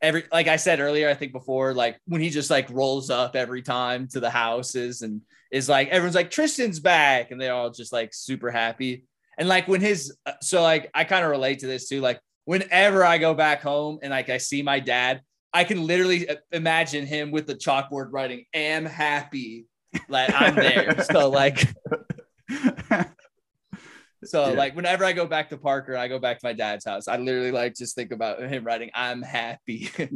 [0.00, 3.34] every like I said earlier, I think before, like when he just like rolls up
[3.34, 7.70] every time to the houses and is like everyone's like Tristan's back and they're all
[7.70, 9.04] just like super happy.
[9.36, 12.00] And like when his uh, so like I kind of relate to this too.
[12.00, 15.22] Like whenever I go back home and like I see my dad,
[15.52, 19.66] I can literally uh, imagine him with the chalkboard writing "am happy."
[20.08, 21.02] Like I'm there.
[21.10, 21.68] so like
[24.24, 24.52] so Yeah.
[24.52, 27.08] like whenever I go back to Parker, I go back to my dad's house.
[27.08, 29.90] I literally like just think about him writing "I'm happy."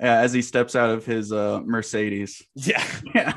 [0.00, 2.40] Yeah, as he steps out of his uh, Mercedes.
[2.54, 2.84] yeah.
[3.16, 3.34] Yeah.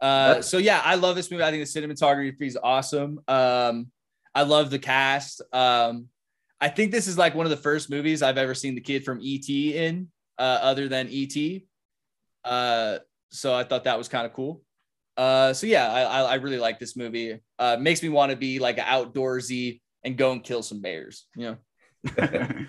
[0.00, 1.42] Uh, so yeah, I love this movie.
[1.42, 3.20] I think the cinematography is awesome.
[3.28, 3.90] Um,
[4.34, 5.42] I love the cast.
[5.52, 6.06] Um,
[6.60, 9.04] I think this is like one of the first movies I've ever seen the kid
[9.04, 10.08] from ET in,
[10.38, 11.62] uh, other than ET.
[12.44, 12.98] Uh,
[13.30, 14.62] so I thought that was kind of cool.
[15.16, 17.38] Uh, so yeah, I, I, really like this movie.
[17.58, 21.26] Uh, makes me want to be like an outdoorsy and go and kill some bears.
[21.36, 21.58] You
[22.16, 22.16] know,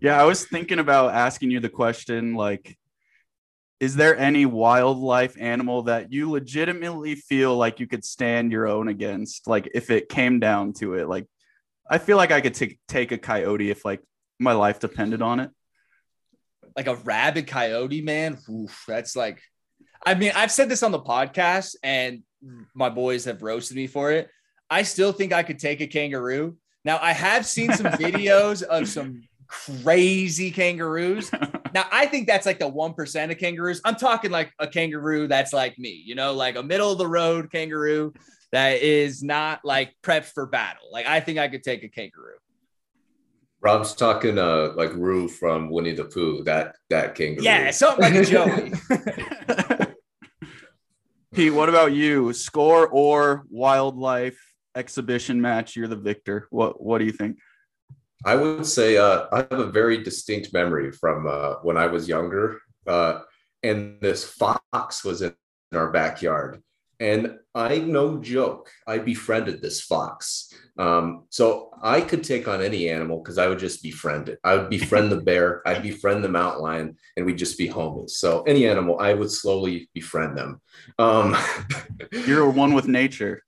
[0.00, 2.76] yeah, I was thinking about asking you the question like,
[3.78, 8.88] is there any wildlife animal that you legitimately feel like you could stand your own
[8.88, 9.46] against?
[9.46, 11.26] Like, if it came down to it, like,
[11.88, 14.02] I feel like I could take take a coyote if like
[14.38, 15.50] my life depended on it.
[16.76, 18.38] like a rabid coyote, man.
[18.50, 19.40] Oof, that's like,
[20.04, 22.22] I mean, I've said this on the podcast, and
[22.74, 24.28] my boys have roasted me for it.
[24.68, 26.56] I still think I could take a kangaroo.
[26.84, 31.30] Now, I have seen some videos of some crazy kangaroos.
[31.74, 33.82] Now, I think that's like the 1% of kangaroos.
[33.84, 37.06] I'm talking like a kangaroo that's like me, you know, like a middle of the
[37.06, 38.14] road kangaroo
[38.56, 40.88] that is not like prepped for battle.
[40.90, 42.38] Like, I think I could take a kangaroo.
[43.60, 47.44] Rob's talking uh like Roo from Winnie the Pooh, that that kangaroo.
[47.44, 48.72] Yeah, something like a Joey.
[51.34, 52.32] Pete, what about you?
[52.32, 54.40] Score or wildlife
[54.74, 55.76] exhibition match?
[55.76, 56.46] You're the victor.
[56.50, 57.36] What What do you think?
[58.24, 62.08] I would say uh, I have a very distinct memory from uh, when I was
[62.08, 63.20] younger, uh,
[63.62, 65.34] and this fox was in
[65.74, 66.62] our backyard,
[67.00, 70.52] and I no joke, I befriended this fox.
[70.78, 74.38] Um, so I could take on any animal because I would just befriend it.
[74.44, 78.10] I would befriend the bear, I'd befriend the mountain lion, and we'd just be homies.
[78.10, 80.60] So any animal, I would slowly befriend them.
[80.98, 81.36] Um,
[82.26, 83.42] You're one with nature.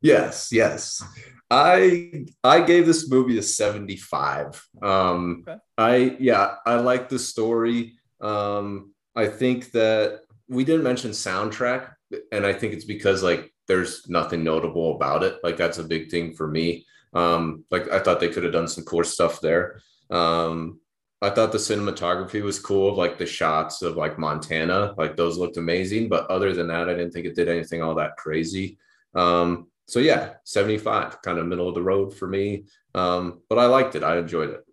[0.00, 1.02] Yes, yes.
[1.50, 4.66] I I gave this movie a 75.
[4.82, 5.58] Um Okay.
[5.78, 7.94] I yeah, I like the story.
[8.20, 11.92] Um I think that we didn't mention soundtrack
[12.32, 15.38] and I think it's because like there's nothing notable about it.
[15.42, 16.86] Like that's a big thing for me.
[17.12, 19.80] Um like I thought they could have done some cool stuff there.
[20.10, 20.80] Um
[21.22, 25.56] I thought the cinematography was cool like the shots of like Montana, like those looked
[25.56, 28.78] amazing, but other than that I didn't think it did anything all that crazy.
[29.14, 32.64] Um so yeah, 75, kind of middle of the road for me.
[32.94, 34.02] Um, but I liked it.
[34.02, 34.64] I enjoyed it.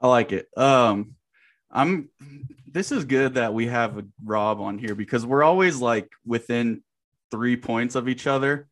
[0.00, 0.48] I like it.
[0.56, 1.14] Um,
[1.70, 2.10] I'm.
[2.72, 6.82] This is good that we have Rob on here because we're always like within
[7.30, 8.68] three points of each other.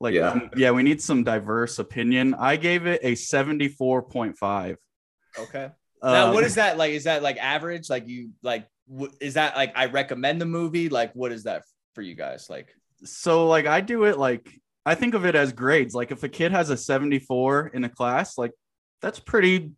[0.00, 0.48] Like, Yeah.
[0.56, 2.34] yeah, we need some diverse opinion.
[2.34, 4.76] I gave it a seventy-four point five.
[5.38, 5.70] Okay.
[6.02, 9.34] Um, now what is that like is that like average like you like w- is
[9.34, 11.62] that like i recommend the movie like what is that
[11.94, 12.74] for you guys like
[13.04, 14.50] so like I do it like
[14.84, 15.94] I think of it as grades.
[15.94, 18.50] Like if a kid has a 74 in a class, like
[19.00, 19.70] that's pretty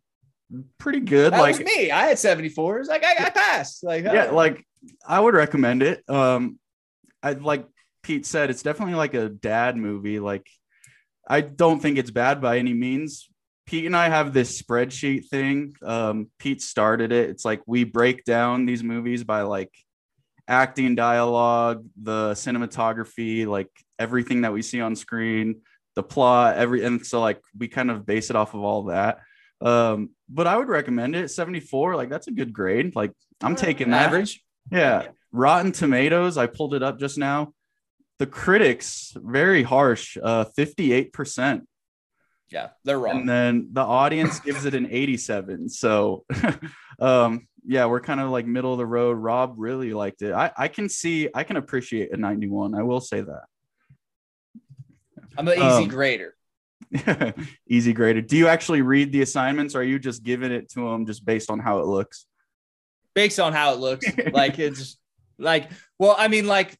[0.77, 1.33] pretty good.
[1.33, 4.65] that like me i had 74s like i, I passed like yeah, uh, like
[5.07, 6.07] I would recommend it.
[6.09, 6.59] Um
[7.21, 7.65] I like
[8.03, 10.19] Pete said, it's definitely like a dad movie.
[10.19, 10.47] Like
[11.27, 13.27] I don't think it's bad by any means.
[13.65, 15.75] Pete and I have this spreadsheet thing.
[15.81, 17.31] Um, Pete started it.
[17.31, 19.71] It's like we break down these movies by like
[20.47, 25.61] acting, dialogue, the cinematography, like everything that we see on screen,
[25.95, 29.21] the plot, every and so like we kind of base it off of all that.
[29.61, 31.29] Um, but I would recommend it.
[31.29, 32.95] 74, like that's a good grade.
[32.95, 33.11] Like
[33.41, 34.07] I'm taking that.
[34.07, 34.43] average.
[34.71, 35.07] Yeah.
[35.31, 37.53] Rotten Tomatoes, I pulled it up just now.
[38.17, 41.63] The critics, very harsh, uh, 58%.
[42.49, 43.19] Yeah, they're wrong.
[43.21, 45.67] And then the audience gives it an 87.
[45.69, 46.25] So
[46.99, 49.13] um, yeah, we're kind of like middle of the road.
[49.13, 50.31] Rob really liked it.
[50.31, 52.75] I, I can see, I can appreciate a 91.
[52.75, 53.43] I will say that.
[55.37, 56.34] I'm an easy um, grader.
[57.67, 58.21] easy grader.
[58.21, 61.25] Do you actually read the assignments or are you just giving it to them just
[61.25, 62.25] based on how it looks?
[63.13, 64.05] Based on how it looks.
[64.31, 64.97] like it's
[65.37, 65.69] like,
[65.99, 66.77] well, I mean, like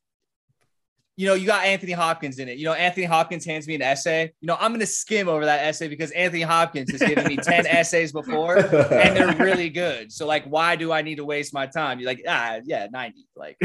[1.18, 2.58] you know, you got Anthony Hopkins in it.
[2.58, 4.34] You know, Anthony Hopkins hands me an essay.
[4.42, 7.38] You know, I'm going to skim over that essay because Anthony Hopkins has given me
[7.38, 10.12] 10 essays before and they're really good.
[10.12, 12.00] So, like, why do I need to waste my time?
[12.00, 13.28] You're like, ah, yeah, 90.
[13.34, 13.58] Like,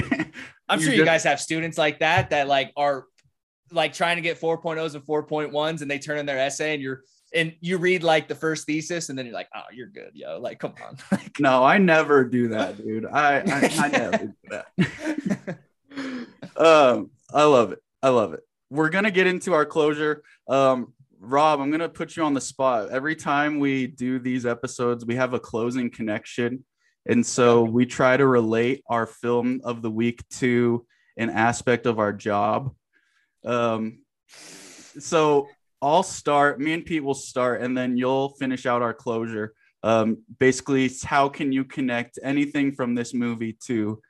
[0.69, 3.07] I'm sure you guys have students like that that like are
[3.73, 7.03] like trying to get 4.0s and 4.1s and they turn in their essay and you're,
[7.33, 10.39] and you read like the first thesis and then you're like, oh, you're good, yo.
[10.39, 11.21] Like, come on.
[11.39, 13.07] no, I never do that, dude.
[13.07, 15.59] I, I, I never do that.
[16.57, 17.81] um, I love it.
[18.03, 18.41] I love it.
[18.71, 20.23] We're gonna get into our closure.
[20.49, 22.91] Um, Rob, I'm gonna put you on the spot.
[22.91, 26.65] Every time we do these episodes, we have a closing connection,
[27.07, 30.87] and so we try to relate our film of the week to
[31.17, 32.75] an aspect of our job.
[33.45, 35.49] Um, so
[35.83, 36.61] I'll start.
[36.61, 39.55] Me and Pete will start, and then you'll finish out our closure.
[39.83, 44.01] Um, basically, how can you connect anything from this movie to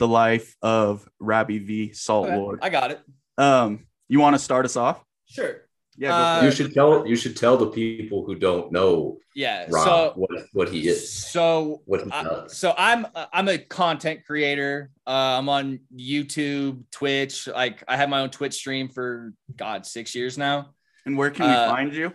[0.00, 1.92] the life of Rhabby V.
[1.92, 2.58] Salt okay, Lord.
[2.62, 3.00] I got it.
[3.38, 5.04] Um, you want to start us off?
[5.26, 5.62] Sure.
[6.00, 9.18] Yeah, uh, you should tell you should tell the people who don't know.
[9.34, 11.12] Yeah, Rob, so what, what he is.
[11.12, 12.56] So what he does.
[12.56, 14.90] so I'm I'm a content creator.
[15.06, 17.46] Uh, I'm on YouTube, Twitch.
[17.48, 20.70] Like I have my own Twitch stream for God six years now.
[21.04, 22.14] And where can we uh, find you?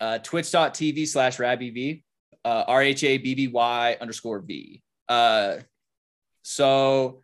[0.00, 2.04] Uh, Twitch.tv slash Rhabby V,
[2.44, 4.82] uh, R H A B B Y underscore V.
[5.08, 5.58] Uh,
[6.42, 7.20] so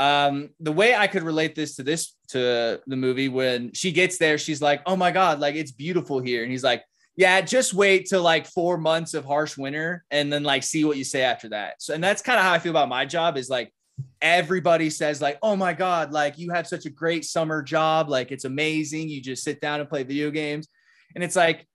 [0.00, 4.18] um the way i could relate this to this to the movie when she gets
[4.18, 6.82] there she's like oh my god like it's beautiful here and he's like
[7.16, 10.96] yeah just wait till like four months of harsh winter and then like see what
[10.96, 13.36] you say after that so and that's kind of how i feel about my job
[13.36, 13.72] is like
[14.20, 18.32] everybody says like oh my god like you have such a great summer job like
[18.32, 20.66] it's amazing you just sit down and play video games
[21.14, 21.66] and it's like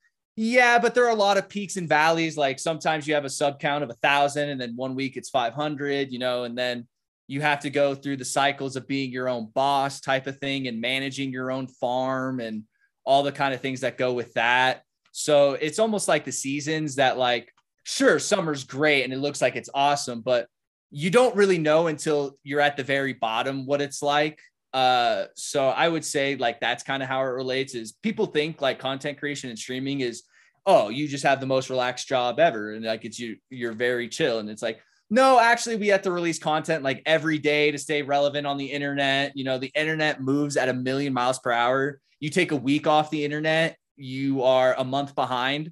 [0.42, 2.38] yeah, but there are a lot of peaks and valleys.
[2.38, 5.30] Like sometimes you have a sub count of a thousand, and then one week it's
[5.30, 6.88] 500, you know, and then
[7.30, 10.68] you have to go through the cycles of being your own boss type of thing
[10.68, 12.64] and managing your own farm and
[13.06, 14.82] all the kind of things that go with that.
[15.12, 17.54] So it's almost like the seasons that, like,
[17.84, 20.48] sure, summer's great and it looks like it's awesome, but
[20.90, 24.40] you don't really know until you're at the very bottom what it's like.
[24.74, 27.76] Uh, so I would say like that's kind of how it relates.
[27.76, 30.24] Is people think like content creation and streaming is
[30.66, 32.74] oh, you just have the most relaxed job ever.
[32.74, 34.40] And like it's you, you're very chill.
[34.40, 34.80] And it's like,
[35.10, 38.66] no, actually, we have to release content like every day to stay relevant on the
[38.68, 39.36] internet.
[39.36, 42.00] You know, the internet moves at a million miles per hour.
[42.20, 45.72] You take a week off the internet, you are a month behind.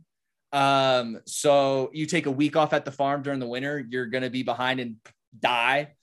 [0.53, 4.29] Um, so you take a week off at the farm during the winter, you're gonna
[4.29, 4.95] be behind and
[5.37, 5.93] die.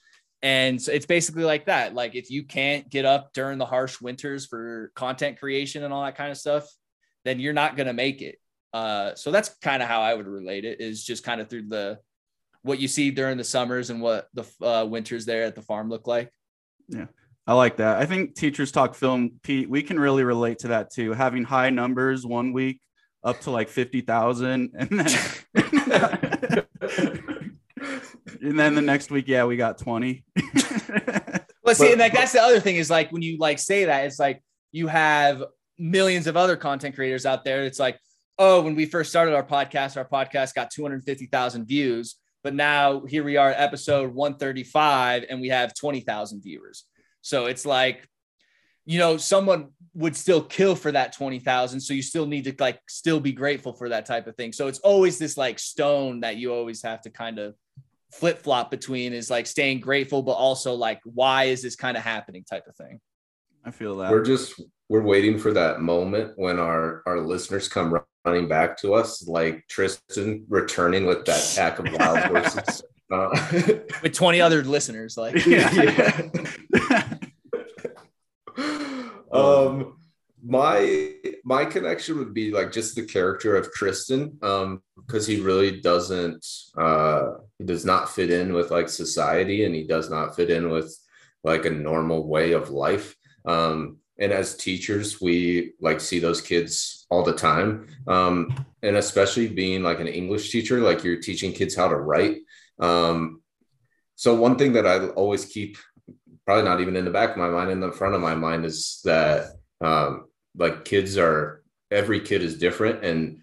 [0.43, 1.94] And so it's basically like that.
[1.94, 6.05] Like if you can't get up during the harsh winters for content creation and all
[6.05, 6.69] that kind of stuff,
[7.24, 8.39] then you're not gonna make it.
[8.74, 11.69] Uh, so that's kind of how I would relate it is just kind of through
[11.69, 11.98] the
[12.65, 15.89] what you see during the summers and what the uh, winters there at the farm
[15.89, 16.32] look like.
[16.89, 17.07] Yeah,
[17.47, 17.99] I like that.
[17.99, 19.70] I think teachers talk film, Pete.
[19.70, 21.12] We can really relate to that too.
[21.12, 22.81] Having high numbers one week
[23.23, 25.07] up to like fifty thousand, and then
[28.43, 30.24] and then the next week, yeah, we got twenty.
[31.62, 34.07] well, see, and like that's the other thing is like when you like say that,
[34.07, 34.43] it's like
[34.73, 35.45] you have
[35.78, 37.65] millions of other content creators out there.
[37.65, 37.99] It's like
[38.39, 43.24] oh, when we first started our podcast, our podcast got 250,000 views, but now here
[43.24, 46.84] we are at episode 135 and we have 20,000 viewers.
[47.22, 48.06] So it's like,
[48.84, 51.80] you know, someone would still kill for that 20,000.
[51.80, 54.52] So you still need to like still be grateful for that type of thing.
[54.52, 57.54] So it's always this like stone that you always have to kind of
[58.12, 62.02] flip flop between is like staying grateful, but also like, why is this kind of
[62.02, 63.00] happening type of thing?
[63.64, 64.60] I feel that we're just,
[64.90, 69.66] we're waiting for that moment when our, our listeners come running back to us, like
[69.68, 72.82] Tristan returning with that pack of wild horses.
[73.10, 73.28] Uh,
[74.02, 76.22] with 20 other listeners, like yeah.
[79.30, 79.96] um
[80.46, 81.14] my
[81.44, 86.44] my connection would be like just the character of Tristan, um, because he really doesn't
[86.78, 90.70] uh he does not fit in with like society and he does not fit in
[90.70, 90.96] with
[91.44, 93.14] like a normal way of life.
[93.46, 97.89] Um, and as teachers, we like see those kids all the time.
[98.07, 102.39] Um, and especially being like an English teacher, like you're teaching kids how to write.
[102.78, 103.43] Um,
[104.15, 105.77] so one thing that I always keep
[106.47, 108.65] probably not even in the back of my mind, in the front of my mind
[108.65, 110.27] is that um,
[110.57, 113.39] like kids are every kid is different and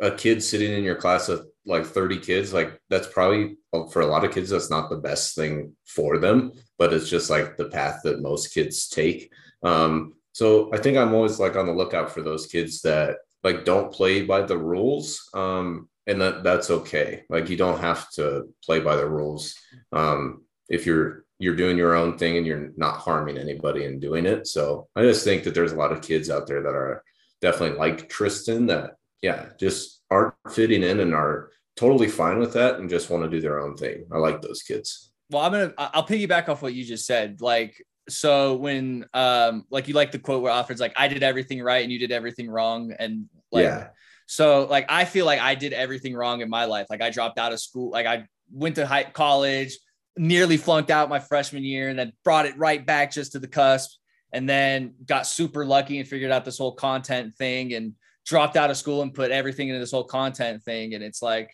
[0.00, 3.56] a kid sitting in your class of like 30 kids like that's probably
[3.90, 7.30] for a lot of kids that's not the best thing for them but it's just
[7.30, 9.32] like the path that most kids take
[9.64, 13.64] um so i think i'm always like on the lookout for those kids that like
[13.64, 18.48] don't play by the rules um and that that's okay like you don't have to
[18.62, 19.54] play by the rules
[19.92, 24.26] um if you're you're doing your own thing and you're not harming anybody in doing
[24.26, 24.46] it.
[24.46, 27.02] So I just think that there's a lot of kids out there that are
[27.40, 32.76] definitely like Tristan that, yeah, just aren't fitting in and are totally fine with that
[32.76, 34.06] and just want to do their own thing.
[34.12, 35.10] I like those kids.
[35.30, 37.40] Well, I'm gonna I'll piggyback off what you just said.
[37.40, 41.62] Like, so when um like you like the quote where Alfred's like, I did everything
[41.62, 42.92] right and you did everything wrong.
[42.98, 43.88] And like yeah.
[44.26, 46.86] so like I feel like I did everything wrong in my life.
[46.90, 49.76] Like I dropped out of school, like I went to high college,
[50.16, 53.48] nearly flunked out my freshman year and then brought it right back just to the
[53.48, 53.98] cusp
[54.32, 57.94] and then got super lucky and figured out this whole content thing and
[58.26, 61.50] dropped out of school and put everything into this whole content thing and it's like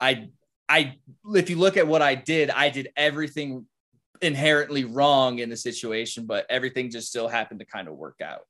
[0.00, 0.28] i
[0.68, 0.94] i
[1.34, 3.66] if you look at what i did i did everything
[4.22, 8.42] inherently wrong in the situation but everything just still happened to kind of work out.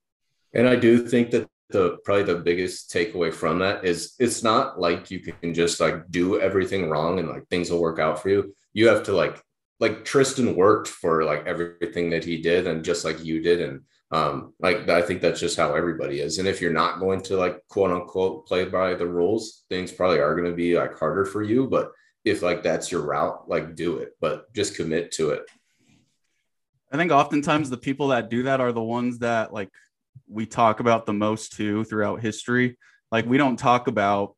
[0.52, 4.78] And i do think that the probably the biggest takeaway from that is it's not
[4.78, 8.28] like you can just like do everything wrong and like things will work out for
[8.28, 8.54] you.
[8.72, 9.42] You have to like
[9.80, 13.60] like Tristan worked for like everything that he did and just like you did.
[13.60, 13.80] And
[14.10, 16.38] um like I think that's just how everybody is.
[16.38, 20.20] And if you're not going to like quote unquote play by the rules things probably
[20.20, 21.66] are going to be like harder for you.
[21.66, 21.90] But
[22.24, 25.42] if like that's your route like do it but just commit to it
[26.92, 29.70] I think oftentimes the people that do that are the ones that like
[30.28, 32.78] we talk about the most too throughout history
[33.10, 34.34] like we don't talk about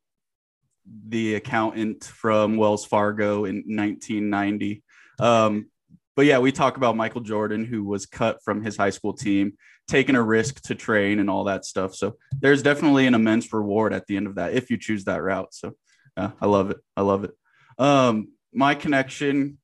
[1.09, 4.83] the accountant from Wells Fargo in 1990.
[5.19, 5.67] Um,
[6.15, 9.55] but yeah, we talk about Michael Jordan, who was cut from his high school team,
[9.89, 11.95] taking a risk to train and all that stuff.
[11.95, 15.23] So there's definitely an immense reward at the end of that if you choose that
[15.23, 15.53] route.
[15.53, 15.75] So
[16.17, 16.79] I love it.
[16.97, 17.33] I love it.
[17.79, 19.59] Um, my connection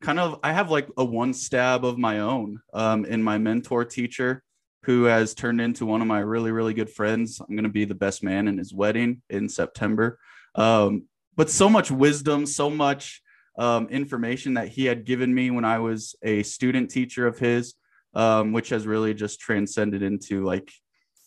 [0.00, 3.84] kind of, I have like a one stab of my own um, in my mentor
[3.84, 4.42] teacher
[4.84, 7.40] who has turned into one of my really, really good friends.
[7.40, 10.18] I'm going to be the best man in his wedding in September.
[10.54, 11.04] Um,
[11.36, 13.22] but so much wisdom, so much
[13.58, 17.74] um, information that he had given me when I was a student teacher of his,
[18.14, 20.70] um, which has really just transcended into like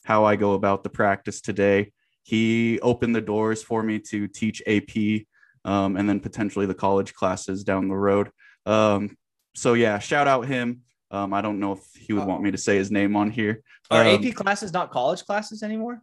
[0.04, 1.92] how I go about the practice today.
[2.24, 5.26] He opened the doors for me to teach AP
[5.66, 8.30] um, and then potentially the college classes down the road.
[8.66, 9.18] Um,
[9.56, 10.82] so yeah, shout out him.
[11.12, 13.62] Um, I don't know if he would want me to say his name on here.
[13.92, 16.02] Are AP classes not college classes anymore?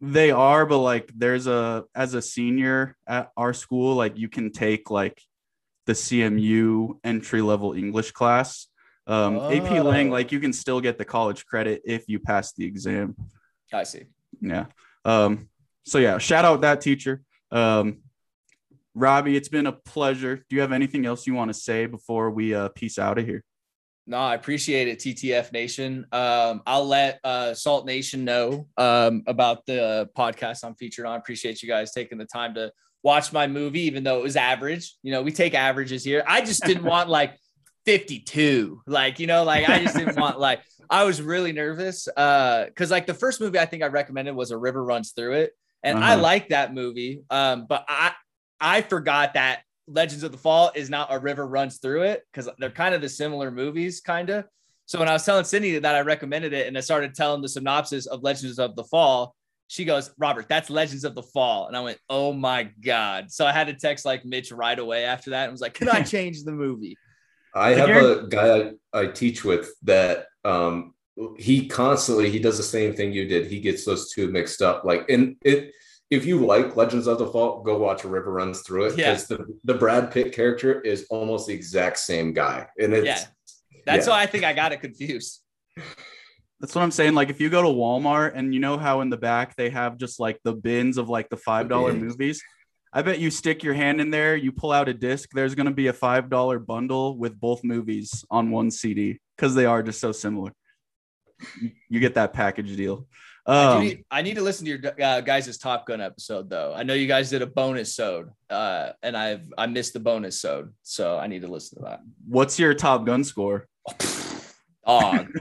[0.00, 4.50] They are, but like there's a as a senior at our school, like you can
[4.50, 5.20] take like
[5.86, 8.66] the CMU entry level English class.
[9.06, 9.50] Um, oh.
[9.50, 13.16] AP Lang, like you can still get the college credit if you pass the exam.
[13.72, 14.04] I see.
[14.40, 14.66] Yeah.
[15.04, 15.48] Um,
[15.84, 17.22] so yeah, shout out that teacher.
[17.50, 17.98] Um,
[18.94, 20.36] Robbie, it's been a pleasure.
[20.36, 23.26] Do you have anything else you want to say before we uh, peace out of
[23.26, 23.44] here?
[24.06, 26.06] No, I appreciate it, TTF Nation.
[26.10, 31.12] Um, I'll let uh, Salt Nation know um, about the podcast I'm featured on.
[31.12, 32.72] I appreciate you guys taking the time to
[33.04, 34.96] watch my movie, even though it was average.
[35.02, 36.24] You know, we take averages here.
[36.26, 37.36] I just didn't want like
[37.86, 38.82] 52.
[38.86, 42.08] Like, you know, like I just didn't want like I was really nervous.
[42.08, 45.34] Uh, because like the first movie I think I recommended was A River Runs Through
[45.34, 45.52] It.
[45.82, 46.12] And uh-huh.
[46.12, 47.22] I like that movie.
[47.30, 48.12] Um, but I
[48.60, 52.48] I forgot that Legends of the Fall is not a river runs through it because
[52.58, 54.44] they're kind of the similar movies, kind of.
[54.86, 57.48] So when I was telling Cindy that I recommended it and I started telling the
[57.48, 59.34] synopsis of Legends of the Fall,
[59.68, 61.68] she goes, Robert, that's Legends of the Fall.
[61.68, 63.30] And I went, oh my God.
[63.30, 65.88] So I had to text like Mitch right away after that and was like, can
[65.88, 66.96] I change the movie?
[67.54, 70.94] I have a guy I, I teach with that um
[71.36, 73.46] he constantly he does the same thing you did.
[73.46, 74.84] He gets those two mixed up.
[74.84, 75.72] Like and it
[76.10, 79.30] if you like Legends of the Fall, go watch A River Runs Through It because
[79.30, 79.36] yeah.
[79.36, 82.66] the, the Brad Pitt character is almost the exact same guy.
[82.78, 83.24] And it's yeah.
[83.86, 84.12] That's yeah.
[84.12, 85.40] why I think I got it confused.
[86.60, 87.14] That's what I'm saying.
[87.14, 89.96] Like if you go to Walmart and you know how in the back they have
[89.96, 92.42] just like the bins of like the five dollar movies.
[92.92, 95.70] I bet you stick your hand in there, you pull out a disc, there's gonna
[95.70, 100.00] be a five dollar bundle with both movies on one CD because they are just
[100.00, 100.52] so similar.
[101.88, 103.06] You get that package deal.
[103.50, 106.72] I, um, need, I, need, to listen to your uh, guys' Top Gun episode though.
[106.74, 110.40] I know you guys did a bonus sode, uh, and I've I missed the bonus
[110.40, 112.00] sode, so I need to listen to that.
[112.28, 113.66] What's your Top Gun score?
[114.86, 115.38] dog.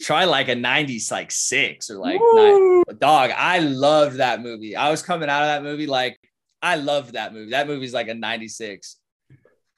[0.00, 2.82] Try like a 90s, like six or like nine.
[2.98, 3.30] dog.
[3.36, 4.74] I loved that movie.
[4.74, 6.18] I was coming out of that movie like
[6.62, 7.50] I loved that movie.
[7.50, 8.96] That movie's like a 96.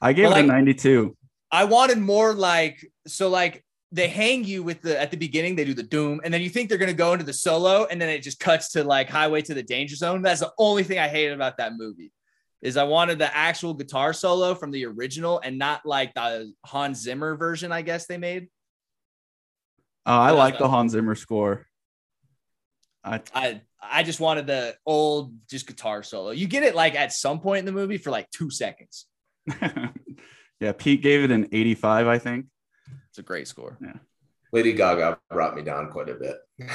[0.01, 1.16] I gave but it like, a 92.
[1.51, 5.66] I wanted more like so like they hang you with the at the beginning they
[5.66, 8.01] do the doom and then you think they're going to go into the solo and
[8.01, 10.23] then it just cuts to like highway to the danger zone.
[10.23, 12.10] That's the only thing i hated about that movie
[12.62, 17.02] is i wanted the actual guitar solo from the original and not like the hans
[17.02, 18.48] zimmer version i guess they made.
[20.06, 21.66] Uh, i like the hans zimmer score.
[23.05, 26.31] I, I i just wanted the old just guitar solo.
[26.31, 29.06] You get it like at some point in the movie for like two seconds.
[30.62, 32.47] Yeah pete gave it an 85 i think
[33.12, 33.76] it's a great score.
[33.82, 33.93] Yeah.
[34.55, 36.36] Lady Gaga brought me down quite a bit.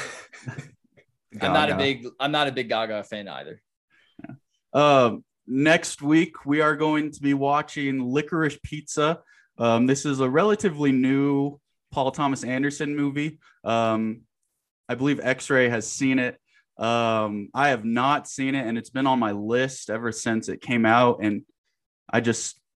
[1.42, 3.60] I'm not a big I'm not a big Gaga fan either.
[4.24, 4.36] Yeah.
[4.72, 9.22] Um, next week we are going to be watching Licorice Pizza.
[9.58, 11.60] Um, this is a relatively new
[11.92, 13.40] Paul Thomas Anderson movie.
[13.64, 14.22] Um,
[14.88, 16.40] I believe X-Ray has seen it.
[16.78, 20.62] Um, I have not seen it, and it's been on my list ever since it
[20.62, 21.24] came out.
[21.24, 21.42] And
[22.08, 22.67] I just I'm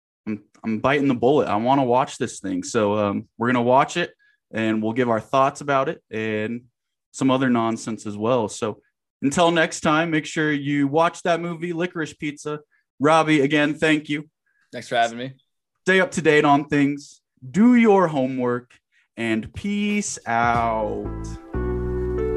[0.64, 1.48] I'm biting the bullet.
[1.48, 2.64] I want to watch this thing.
[2.64, 4.14] So um, we're gonna watch it
[4.52, 6.64] and we'll give our thoughts about it and
[7.12, 8.48] some other nonsense as well.
[8.48, 8.82] So
[9.22, 12.60] until next time, make sure you watch that movie, Licorice Pizza.
[13.00, 14.30] Robbie, again, thank you.
[14.72, 15.34] Thanks for having me.
[15.82, 18.72] Stay up to date on things, do your homework,
[19.18, 21.08] and peace out.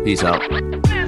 [0.05, 1.04] Peace out.